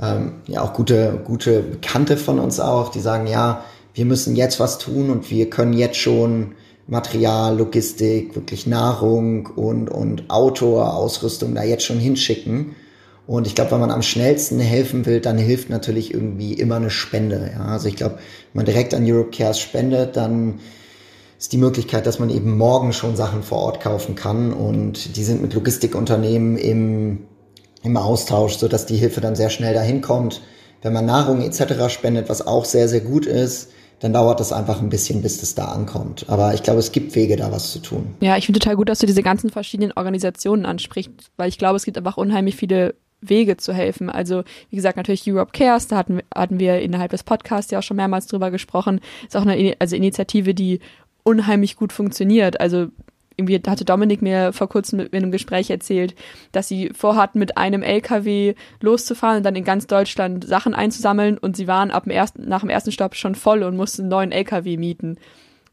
ähm, 0.00 0.32
ja 0.48 0.62
auch 0.62 0.72
gute, 0.72 1.20
gute 1.24 1.60
Bekannte 1.60 2.16
von 2.16 2.40
uns 2.40 2.58
auch, 2.58 2.90
die 2.90 3.00
sagen, 3.00 3.26
ja, 3.26 3.64
wir 3.94 4.04
müssen 4.04 4.34
jetzt 4.34 4.58
was 4.58 4.78
tun 4.78 5.10
und 5.10 5.30
wir 5.30 5.48
können 5.48 5.74
jetzt 5.74 5.98
schon 5.98 6.54
Material, 6.92 7.56
Logistik, 7.56 8.36
wirklich 8.36 8.66
Nahrung 8.66 9.46
und, 9.46 9.88
und 9.88 10.28
Outdoor, 10.28 10.94
Ausrüstung 10.94 11.54
da 11.54 11.64
jetzt 11.64 11.84
schon 11.84 11.98
hinschicken. 11.98 12.76
Und 13.26 13.46
ich 13.46 13.54
glaube, 13.54 13.70
wenn 13.70 13.80
man 13.80 13.90
am 13.90 14.02
schnellsten 14.02 14.60
helfen 14.60 15.06
will, 15.06 15.20
dann 15.20 15.38
hilft 15.38 15.70
natürlich 15.70 16.12
irgendwie 16.12 16.52
immer 16.52 16.76
eine 16.76 16.90
Spende. 16.90 17.50
Ja? 17.54 17.64
Also 17.64 17.88
ich 17.88 17.96
glaube, 17.96 18.16
wenn 18.16 18.58
man 18.60 18.66
direkt 18.66 18.92
an 18.92 19.10
Europe 19.10 19.30
Cares 19.30 19.58
spendet, 19.58 20.18
dann 20.18 20.60
ist 21.38 21.54
die 21.54 21.58
Möglichkeit, 21.58 22.04
dass 22.04 22.18
man 22.18 22.28
eben 22.28 22.58
morgen 22.58 22.92
schon 22.92 23.16
Sachen 23.16 23.42
vor 23.42 23.60
Ort 23.60 23.80
kaufen 23.80 24.14
kann. 24.14 24.52
Und 24.52 25.16
die 25.16 25.24
sind 25.24 25.40
mit 25.40 25.54
Logistikunternehmen 25.54 26.58
im, 26.58 27.20
im 27.82 27.96
Austausch, 27.96 28.58
sodass 28.58 28.84
die 28.84 28.96
Hilfe 28.96 29.22
dann 29.22 29.34
sehr 29.34 29.48
schnell 29.48 29.72
dahin 29.72 30.02
kommt. 30.02 30.42
Wenn 30.82 30.92
man 30.92 31.06
Nahrung 31.06 31.40
etc. 31.40 31.88
spendet, 31.88 32.28
was 32.28 32.46
auch 32.46 32.66
sehr, 32.66 32.86
sehr 32.86 33.00
gut 33.00 33.24
ist, 33.24 33.70
dann 34.02 34.12
dauert 34.12 34.40
das 34.40 34.52
einfach 34.52 34.82
ein 34.82 34.88
bisschen, 34.88 35.22
bis 35.22 35.38
das 35.38 35.54
da 35.54 35.66
ankommt. 35.66 36.26
Aber 36.28 36.54
ich 36.54 36.64
glaube, 36.64 36.80
es 36.80 36.90
gibt 36.90 37.14
Wege, 37.14 37.36
da 37.36 37.52
was 37.52 37.70
zu 37.70 37.78
tun. 37.78 38.14
Ja, 38.20 38.36
ich 38.36 38.46
finde 38.46 38.58
total 38.58 38.74
gut, 38.74 38.88
dass 38.88 38.98
du 38.98 39.06
diese 39.06 39.22
ganzen 39.22 39.48
verschiedenen 39.48 39.92
Organisationen 39.92 40.66
ansprichst, 40.66 41.12
weil 41.36 41.48
ich 41.48 41.56
glaube, 41.56 41.76
es 41.76 41.84
gibt 41.84 41.96
einfach 41.96 42.16
unheimlich 42.16 42.56
viele 42.56 42.96
Wege 43.20 43.56
zu 43.58 43.72
helfen. 43.72 44.10
Also, 44.10 44.42
wie 44.70 44.76
gesagt, 44.76 44.96
natürlich 44.96 45.30
Europe 45.30 45.52
Cares, 45.52 45.86
da 45.86 45.96
hatten, 45.96 46.20
hatten 46.34 46.58
wir 46.58 46.80
innerhalb 46.80 47.12
des 47.12 47.22
Podcasts 47.22 47.70
ja 47.70 47.78
auch 47.78 47.84
schon 47.84 47.96
mehrmals 47.96 48.26
drüber 48.26 48.50
gesprochen. 48.50 49.00
Ist 49.24 49.36
auch 49.36 49.46
eine 49.46 49.76
also 49.78 49.94
Initiative, 49.94 50.52
die 50.52 50.80
unheimlich 51.22 51.76
gut 51.76 51.92
funktioniert. 51.92 52.60
Also 52.60 52.88
irgendwie 53.42 53.70
hatte 53.70 53.84
Dominik 53.84 54.22
mir 54.22 54.52
vor 54.52 54.68
kurzem 54.68 55.00
in 55.00 55.12
einem 55.12 55.32
Gespräch 55.32 55.70
erzählt, 55.70 56.14
dass 56.52 56.68
sie 56.68 56.90
vorhatten, 56.90 57.38
mit 57.38 57.56
einem 57.56 57.82
LKW 57.82 58.54
loszufahren 58.80 59.38
und 59.38 59.42
dann 59.44 59.56
in 59.56 59.64
ganz 59.64 59.86
Deutschland 59.86 60.46
Sachen 60.46 60.74
einzusammeln 60.74 61.38
und 61.38 61.56
sie 61.56 61.66
waren 61.66 61.90
ab 61.90 62.04
dem 62.04 62.12
ersten, 62.12 62.48
nach 62.48 62.60
dem 62.60 62.70
ersten 62.70 62.92
Stopp 62.92 63.14
schon 63.14 63.34
voll 63.34 63.62
und 63.62 63.76
mussten 63.76 64.02
einen 64.02 64.10
neuen 64.10 64.32
LKW 64.32 64.76
mieten. 64.76 65.18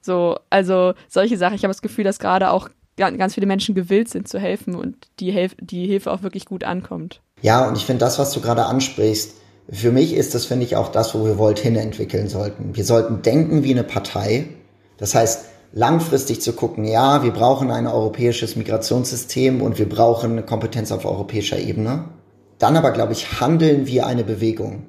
So, 0.02 0.38
also 0.50 0.94
solche 1.08 1.38
Sachen. 1.38 1.56
Ich 1.56 1.64
habe 1.64 1.74
das 1.74 1.82
Gefühl, 1.82 2.04
dass 2.04 2.20
gerade 2.20 2.52
auch 2.52 2.70
ganz 2.96 3.34
viele 3.34 3.46
Menschen 3.46 3.76
gewillt 3.76 4.10
sind 4.10 4.28
zu 4.28 4.40
helfen 4.40 4.76
und 4.76 5.08
die, 5.20 5.32
Hilf 5.32 5.56
die 5.60 5.88
Hilfe 5.88 6.12
auch 6.12 6.22
wirklich 6.22 6.46
gut 6.46 6.64
ankommt. 6.64 7.22
Ja, 7.42 7.68
und 7.68 7.78
ich 7.78 7.86
finde 7.86 8.00
das, 8.00 8.20
was 8.20 8.32
du 8.32 8.42
gerade 8.42 8.66
ansprichst, 8.66 9.36
für 9.72 9.92
mich 9.92 10.14
ist 10.14 10.34
das, 10.34 10.46
finde 10.46 10.66
ich, 10.66 10.76
auch 10.76 10.92
das, 10.92 11.14
wo 11.14 11.26
wir 11.26 11.38
Volt 11.38 11.60
hin 11.60 11.76
entwickeln 11.76 12.28
sollten. 12.28 12.76
Wir 12.76 12.84
sollten 12.84 13.22
denken 13.22 13.64
wie 13.64 13.72
eine 13.72 13.84
Partei. 13.84 14.48
Das 14.98 15.14
heißt, 15.14 15.46
langfristig 15.72 16.42
zu 16.42 16.54
gucken, 16.54 16.86
ja, 16.86 17.24
wir 17.24 17.32
brauchen 17.32 17.72
ein 17.72 17.88
europäisches 17.88 18.56
Migrationssystem 18.56 19.62
und 19.62 19.78
wir 19.78 19.88
brauchen 19.88 20.32
eine 20.32 20.44
Kompetenz 20.44 20.92
auf 20.92 21.06
europäischer 21.06 21.60
Ebene. 21.60 22.06
Dann 22.58 22.76
aber, 22.76 22.92
glaube 22.92 23.14
ich, 23.14 23.40
handeln 23.40 23.88
wir 23.88 24.06
eine 24.06 24.24
Bewegung. 24.24 24.88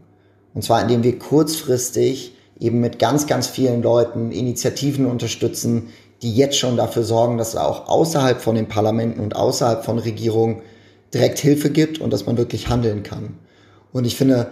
Und 0.54 0.62
zwar, 0.64 0.82
indem 0.82 1.02
wir 1.02 1.18
kurzfristig 1.18 2.34
eben 2.58 2.80
mit 2.80 2.98
ganz, 2.98 3.26
ganz 3.26 3.46
vielen 3.46 3.82
Leuten 3.82 4.32
Initiativen 4.32 5.06
unterstützen, 5.06 5.88
die 6.22 6.34
jetzt 6.34 6.58
schon 6.58 6.76
dafür 6.76 7.02
sorgen, 7.02 7.38
dass 7.38 7.50
es 7.50 7.56
auch 7.56 7.88
außerhalb 7.88 8.40
von 8.40 8.54
den 8.54 8.68
Parlamenten 8.68 9.20
und 9.20 9.36
außerhalb 9.36 9.84
von 9.84 9.98
Regierungen 9.98 10.62
direkt 11.14 11.38
Hilfe 11.38 11.70
gibt 11.70 11.98
und 12.00 12.12
dass 12.12 12.26
man 12.26 12.36
wirklich 12.36 12.68
handeln 12.68 13.02
kann. 13.02 13.38
Und 13.92 14.06
ich 14.06 14.16
finde, 14.16 14.48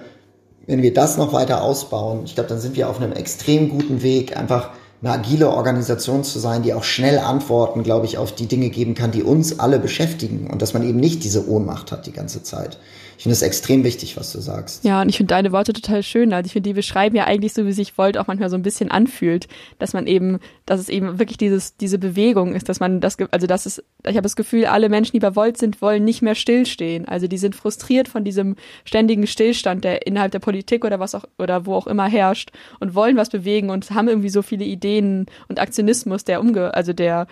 wenn 0.66 0.82
wir 0.82 0.94
das 0.94 1.18
noch 1.18 1.32
weiter 1.32 1.62
ausbauen, 1.62 2.22
ich 2.24 2.34
glaube, 2.34 2.48
dann 2.48 2.60
sind 2.60 2.76
wir 2.76 2.88
auf 2.88 3.00
einem 3.00 3.12
extrem 3.12 3.68
guten 3.68 4.02
Weg, 4.02 4.36
einfach 4.36 4.70
eine 5.00 5.12
agile 5.12 5.50
Organisation 5.50 6.24
zu 6.24 6.38
sein, 6.38 6.62
die 6.62 6.74
auch 6.74 6.82
schnell 6.82 7.18
Antworten, 7.18 7.84
glaube 7.84 8.06
ich, 8.06 8.18
auf 8.18 8.34
die 8.34 8.46
Dinge 8.46 8.68
geben 8.68 8.94
kann, 8.94 9.12
die 9.12 9.22
uns 9.22 9.60
alle 9.60 9.78
beschäftigen 9.78 10.48
und 10.50 10.60
dass 10.60 10.74
man 10.74 10.82
eben 10.82 10.98
nicht 10.98 11.22
diese 11.22 11.48
Ohnmacht 11.48 11.92
hat 11.92 12.06
die 12.06 12.12
ganze 12.12 12.42
Zeit. 12.42 12.78
Ich 13.18 13.24
finde 13.24 13.32
es 13.32 13.42
extrem 13.42 13.82
wichtig, 13.82 14.16
was 14.16 14.30
du 14.30 14.38
sagst. 14.38 14.84
Ja, 14.84 15.02
und 15.02 15.08
ich 15.08 15.16
finde 15.16 15.34
deine 15.34 15.50
Worte 15.50 15.72
total 15.72 16.04
schön. 16.04 16.32
Also 16.32 16.46
ich 16.46 16.52
finde, 16.52 16.70
die 16.70 16.74
beschreiben 16.74 17.16
ja 17.16 17.24
eigentlich 17.24 17.52
so, 17.52 17.66
wie 17.66 17.72
sich 17.72 17.98
Volt 17.98 18.16
auch 18.16 18.28
manchmal 18.28 18.48
so 18.48 18.54
ein 18.54 18.62
bisschen 18.62 18.92
anfühlt, 18.92 19.48
dass 19.80 19.92
man 19.92 20.06
eben, 20.06 20.38
dass 20.66 20.78
es 20.78 20.88
eben 20.88 21.18
wirklich 21.18 21.36
dieses, 21.36 21.76
diese 21.76 21.98
Bewegung 21.98 22.54
ist, 22.54 22.68
dass 22.68 22.78
man 22.78 23.00
das, 23.00 23.16
also 23.32 23.48
das 23.48 23.66
ist, 23.66 23.82
ich 24.04 24.14
habe 24.14 24.22
das 24.22 24.36
Gefühl, 24.36 24.66
alle 24.66 24.88
Menschen, 24.88 25.14
die 25.14 25.18
bei 25.18 25.34
Volt 25.34 25.58
sind, 25.58 25.82
wollen 25.82 26.04
nicht 26.04 26.22
mehr 26.22 26.36
stillstehen. 26.36 27.08
Also 27.08 27.26
die 27.26 27.38
sind 27.38 27.56
frustriert 27.56 28.06
von 28.06 28.22
diesem 28.22 28.54
ständigen 28.84 29.26
Stillstand, 29.26 29.82
der 29.82 30.06
innerhalb 30.06 30.30
der 30.30 30.38
Politik 30.38 30.84
oder 30.84 31.00
was 31.00 31.16
auch, 31.16 31.24
oder 31.38 31.66
wo 31.66 31.74
auch 31.74 31.88
immer 31.88 32.06
herrscht 32.06 32.52
und 32.78 32.94
wollen 32.94 33.16
was 33.16 33.30
bewegen 33.30 33.70
und 33.70 33.90
haben 33.90 34.06
irgendwie 34.06 34.28
so 34.28 34.42
viele 34.42 34.64
Ideen 34.64 35.26
und 35.48 35.58
Aktionismus, 35.58 36.22
der 36.22 36.40
umge, 36.40 36.72
also 36.72 36.92
der 36.92 37.26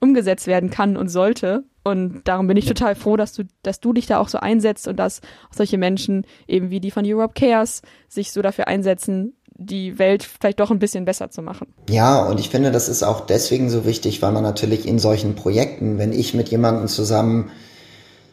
umgesetzt 0.00 0.46
werden 0.46 0.70
kann 0.70 0.96
und 0.96 1.10
sollte. 1.10 1.64
Und 1.86 2.22
darum 2.24 2.48
bin 2.48 2.56
ich 2.56 2.66
total 2.66 2.96
froh, 2.96 3.16
dass 3.16 3.32
du, 3.32 3.44
dass 3.62 3.78
du 3.78 3.92
dich 3.92 4.06
da 4.06 4.18
auch 4.18 4.28
so 4.28 4.38
einsetzt 4.38 4.88
und 4.88 4.96
dass 4.96 5.20
solche 5.54 5.78
Menschen 5.78 6.26
eben 6.48 6.68
wie 6.70 6.80
die 6.80 6.90
von 6.90 7.04
Europe 7.06 7.34
Cares 7.34 7.80
sich 8.08 8.32
so 8.32 8.42
dafür 8.42 8.66
einsetzen, 8.66 9.34
die 9.54 9.96
Welt 9.96 10.24
vielleicht 10.24 10.58
doch 10.58 10.72
ein 10.72 10.80
bisschen 10.80 11.04
besser 11.04 11.30
zu 11.30 11.42
machen. 11.42 11.68
Ja, 11.88 12.24
und 12.24 12.40
ich 12.40 12.48
finde, 12.48 12.72
das 12.72 12.88
ist 12.88 13.04
auch 13.04 13.20
deswegen 13.20 13.70
so 13.70 13.84
wichtig, 13.84 14.20
weil 14.20 14.32
man 14.32 14.42
natürlich 14.42 14.84
in 14.84 14.98
solchen 14.98 15.36
Projekten, 15.36 15.96
wenn 15.96 16.12
ich 16.12 16.34
mit 16.34 16.48
jemandem 16.48 16.88
zusammen, 16.88 17.52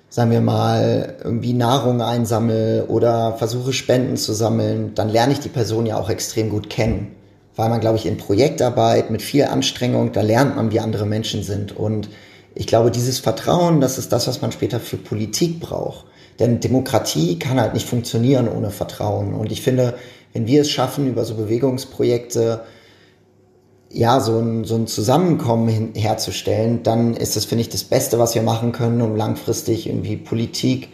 sagen 0.09 0.31
wir 0.31 0.41
mal, 0.41 1.17
irgendwie 1.23 1.53
Nahrung 1.53 2.01
einsammle 2.01 2.87
oder 2.87 3.33
versuche 3.37 3.71
Spenden 3.71 4.17
zu 4.17 4.33
sammeln, 4.33 4.95
dann 4.95 5.09
lerne 5.09 5.33
ich 5.33 5.41
die 5.41 5.49
Person 5.49 5.85
ja 5.85 5.99
auch 5.99 6.09
extrem 6.09 6.49
gut 6.49 6.71
kennen 6.71 7.11
weil 7.55 7.69
man, 7.69 7.81
glaube 7.81 7.97
ich, 7.97 8.07
in 8.07 8.17
Projektarbeit 8.17 9.11
mit 9.11 9.21
viel 9.21 9.43
Anstrengung, 9.43 10.11
da 10.11 10.21
lernt 10.21 10.55
man, 10.55 10.71
wie 10.71 10.79
andere 10.79 11.05
Menschen 11.05 11.43
sind. 11.43 11.71
Und 11.77 12.09
ich 12.55 12.67
glaube, 12.67 12.91
dieses 12.91 13.19
Vertrauen, 13.19 13.81
das 13.81 13.97
ist 13.97 14.11
das, 14.11 14.27
was 14.27 14.41
man 14.41 14.51
später 14.51 14.79
für 14.79 14.97
Politik 14.97 15.59
braucht. 15.59 16.05
Denn 16.39 16.59
Demokratie 16.59 17.37
kann 17.39 17.59
halt 17.59 17.73
nicht 17.73 17.87
funktionieren 17.87 18.47
ohne 18.47 18.71
Vertrauen. 18.71 19.33
Und 19.33 19.51
ich 19.51 19.61
finde, 19.61 19.95
wenn 20.33 20.47
wir 20.47 20.61
es 20.61 20.69
schaffen, 20.69 21.07
über 21.07 21.25
so 21.25 21.35
Bewegungsprojekte 21.35 22.63
ja, 23.93 24.19
so 24.19 24.39
ein, 24.39 24.63
so 24.63 24.75
ein 24.75 24.87
Zusammenkommen 24.87 25.67
hin, 25.67 25.91
herzustellen, 25.93 26.81
dann 26.81 27.15
ist 27.15 27.35
das, 27.35 27.45
finde 27.45 27.61
ich, 27.61 27.69
das 27.69 27.83
Beste, 27.83 28.17
was 28.17 28.33
wir 28.33 28.41
machen 28.41 28.71
können, 28.71 29.01
um 29.01 29.15
langfristig 29.15 29.87
irgendwie 29.87 30.17
Politik 30.17 30.89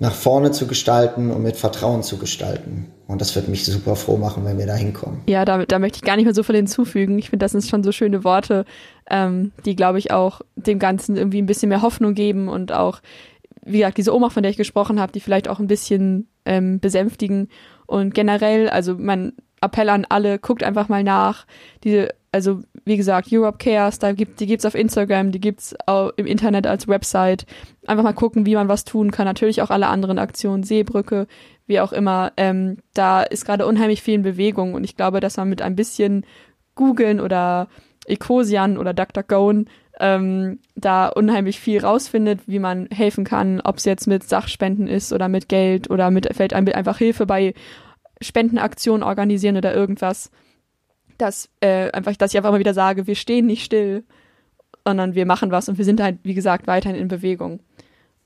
nach 0.00 0.14
vorne 0.14 0.50
zu 0.50 0.66
gestalten 0.66 1.30
und 1.30 1.42
mit 1.42 1.56
Vertrauen 1.56 2.02
zu 2.02 2.18
gestalten. 2.18 2.90
Und 3.06 3.20
das 3.20 3.36
wird 3.36 3.48
mich 3.48 3.64
super 3.64 3.96
froh 3.96 4.16
machen, 4.16 4.44
wenn 4.44 4.58
wir 4.58 4.66
da 4.66 4.74
hinkommen. 4.74 5.20
Ja, 5.26 5.44
da, 5.44 5.64
da 5.66 5.78
möchte 5.78 5.96
ich 5.96 6.02
gar 6.02 6.16
nicht 6.16 6.24
mehr 6.24 6.34
so 6.34 6.42
viel 6.42 6.56
hinzufügen. 6.56 7.18
Ich 7.18 7.30
finde, 7.30 7.44
das 7.44 7.52
sind 7.52 7.64
schon 7.64 7.84
so 7.84 7.92
schöne 7.92 8.24
Worte, 8.24 8.64
ähm, 9.10 9.52
die, 9.66 9.76
glaube 9.76 9.98
ich, 9.98 10.10
auch 10.10 10.40
dem 10.56 10.78
Ganzen 10.78 11.16
irgendwie 11.16 11.42
ein 11.42 11.46
bisschen 11.46 11.68
mehr 11.68 11.82
Hoffnung 11.82 12.14
geben 12.14 12.48
und 12.48 12.72
auch, 12.72 13.00
wie 13.62 13.78
gesagt, 13.78 13.98
diese 13.98 14.14
Oma, 14.14 14.30
von 14.30 14.42
der 14.42 14.50
ich 14.50 14.56
gesprochen 14.56 15.00
habe, 15.00 15.12
die 15.12 15.20
vielleicht 15.20 15.48
auch 15.48 15.60
ein 15.60 15.66
bisschen 15.66 16.28
ähm, 16.46 16.80
besänftigen. 16.80 17.48
Und 17.86 18.14
generell, 18.14 18.70
also 18.70 18.96
mein 18.96 19.34
Appell 19.60 19.90
an 19.90 20.06
alle, 20.08 20.38
guckt 20.38 20.62
einfach 20.62 20.88
mal 20.88 21.04
nach. 21.04 21.46
Diese 21.84 22.08
also 22.34 22.62
wie 22.84 22.96
gesagt, 22.96 23.28
Europe 23.30 23.58
Cares, 23.58 24.00
da 24.00 24.10
gibt, 24.10 24.40
die 24.40 24.46
gibt's 24.46 24.64
auf 24.66 24.74
Instagram, 24.74 25.30
die 25.30 25.40
gibt's 25.40 25.74
auch 25.86 26.10
im 26.16 26.26
Internet 26.26 26.66
als 26.66 26.88
Website. 26.88 27.46
Einfach 27.86 28.02
mal 28.02 28.12
gucken, 28.12 28.44
wie 28.44 28.56
man 28.56 28.66
was 28.66 28.84
tun 28.84 29.12
kann. 29.12 29.24
Natürlich 29.24 29.62
auch 29.62 29.70
alle 29.70 29.86
anderen 29.86 30.18
Aktionen, 30.18 30.64
Seebrücke, 30.64 31.28
wie 31.66 31.80
auch 31.80 31.92
immer. 31.92 32.32
Ähm, 32.36 32.78
da 32.94 33.22
ist 33.22 33.44
gerade 33.44 33.66
unheimlich 33.66 34.02
viel 34.02 34.14
in 34.14 34.22
Bewegung 34.22 34.74
und 34.74 34.84
ich 34.84 34.96
glaube, 34.96 35.20
dass 35.20 35.36
man 35.36 35.48
mit 35.48 35.62
ein 35.62 35.76
bisschen 35.76 36.24
googeln 36.74 37.20
oder 37.20 37.68
Ecosian 38.06 38.76
oder 38.76 38.92
DuckDuckGo 38.92 39.64
ähm, 40.00 40.58
da 40.74 41.08
unheimlich 41.08 41.60
viel 41.60 41.80
rausfindet, 41.80 42.40
wie 42.46 42.58
man 42.58 42.88
helfen 42.90 43.24
kann, 43.24 43.60
ob 43.60 43.76
es 43.76 43.84
jetzt 43.84 44.06
mit 44.06 44.24
Sachspenden 44.24 44.88
ist 44.88 45.12
oder 45.12 45.28
mit 45.28 45.48
Geld 45.48 45.88
oder 45.90 46.10
mit 46.10 46.28
vielleicht 46.32 46.52
einfach 46.52 46.98
Hilfe 46.98 47.26
bei 47.26 47.54
Spendenaktionen 48.20 49.02
organisieren 49.02 49.56
oder 49.56 49.74
irgendwas 49.74 50.30
dass 51.18 51.50
äh, 51.60 51.90
einfach, 51.90 52.16
dass 52.16 52.32
ich 52.32 52.36
einfach 52.36 52.50
mal 52.50 52.58
wieder 52.58 52.74
sage, 52.74 53.06
wir 53.06 53.14
stehen 53.14 53.46
nicht 53.46 53.64
still, 53.64 54.04
sondern 54.84 55.14
wir 55.14 55.26
machen 55.26 55.50
was 55.50 55.68
und 55.68 55.78
wir 55.78 55.84
sind 55.84 56.00
halt, 56.00 56.18
wie 56.22 56.34
gesagt, 56.34 56.66
weiterhin 56.66 56.98
in 56.98 57.08
Bewegung. 57.08 57.60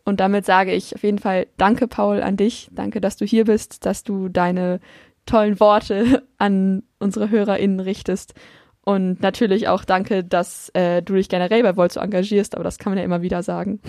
Und 0.09 0.21
damit 0.21 0.47
sage 0.47 0.73
ich 0.73 0.95
auf 0.95 1.03
jeden 1.03 1.19
Fall 1.19 1.49
Danke, 1.59 1.87
Paul, 1.87 2.23
an 2.23 2.39
dich. 2.39 2.71
Danke, 2.73 3.03
dass 3.03 3.19
du 3.19 3.27
hier 3.27 3.45
bist, 3.45 3.85
dass 3.85 4.05
du 4.05 4.31
deine 4.31 4.81
tollen 5.27 5.61
Worte 5.61 6.23
an 6.39 6.83
unsere 6.99 7.29
HörerInnen 7.29 7.81
richtest. 7.81 8.33
Und 8.81 9.21
natürlich 9.21 9.69
auch 9.69 9.85
danke, 9.85 10.25
dass 10.25 10.71
äh, 10.73 11.03
du 11.03 11.13
dich 11.13 11.29
generell 11.29 11.63
bei 11.63 11.77
Volt 11.77 11.93
so 11.93 12.01
engagierst, 12.01 12.55
aber 12.55 12.65
das 12.65 12.79
kann 12.79 12.93
man 12.93 12.97
ja 12.97 13.05
immer 13.05 13.21
wieder 13.21 13.43
sagen. 13.43 13.83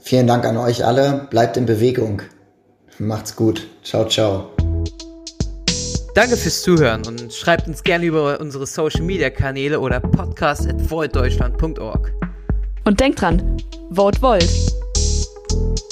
Vielen 0.00 0.26
Dank 0.26 0.44
an 0.44 0.56
euch 0.56 0.84
alle. 0.84 1.28
Bleibt 1.30 1.56
in 1.56 1.64
Bewegung. 1.64 2.22
Macht's 2.98 3.36
gut. 3.36 3.68
Ciao, 3.84 4.04
ciao. 4.08 4.50
Danke 6.16 6.36
fürs 6.36 6.62
Zuhören 6.62 7.06
und 7.06 7.32
schreibt 7.32 7.68
uns 7.68 7.84
gerne 7.84 8.04
über 8.04 8.40
unsere 8.40 8.66
Social 8.66 9.02
Media 9.02 9.30
Kanäle 9.30 9.78
oder 9.78 10.00
podcast.voiddeutschland.org. 10.00 12.12
Und 12.84 12.98
denkt 12.98 13.20
dran, 13.20 13.58
Vote 13.92 14.20
Volt. 14.20 14.81
you 15.52 15.91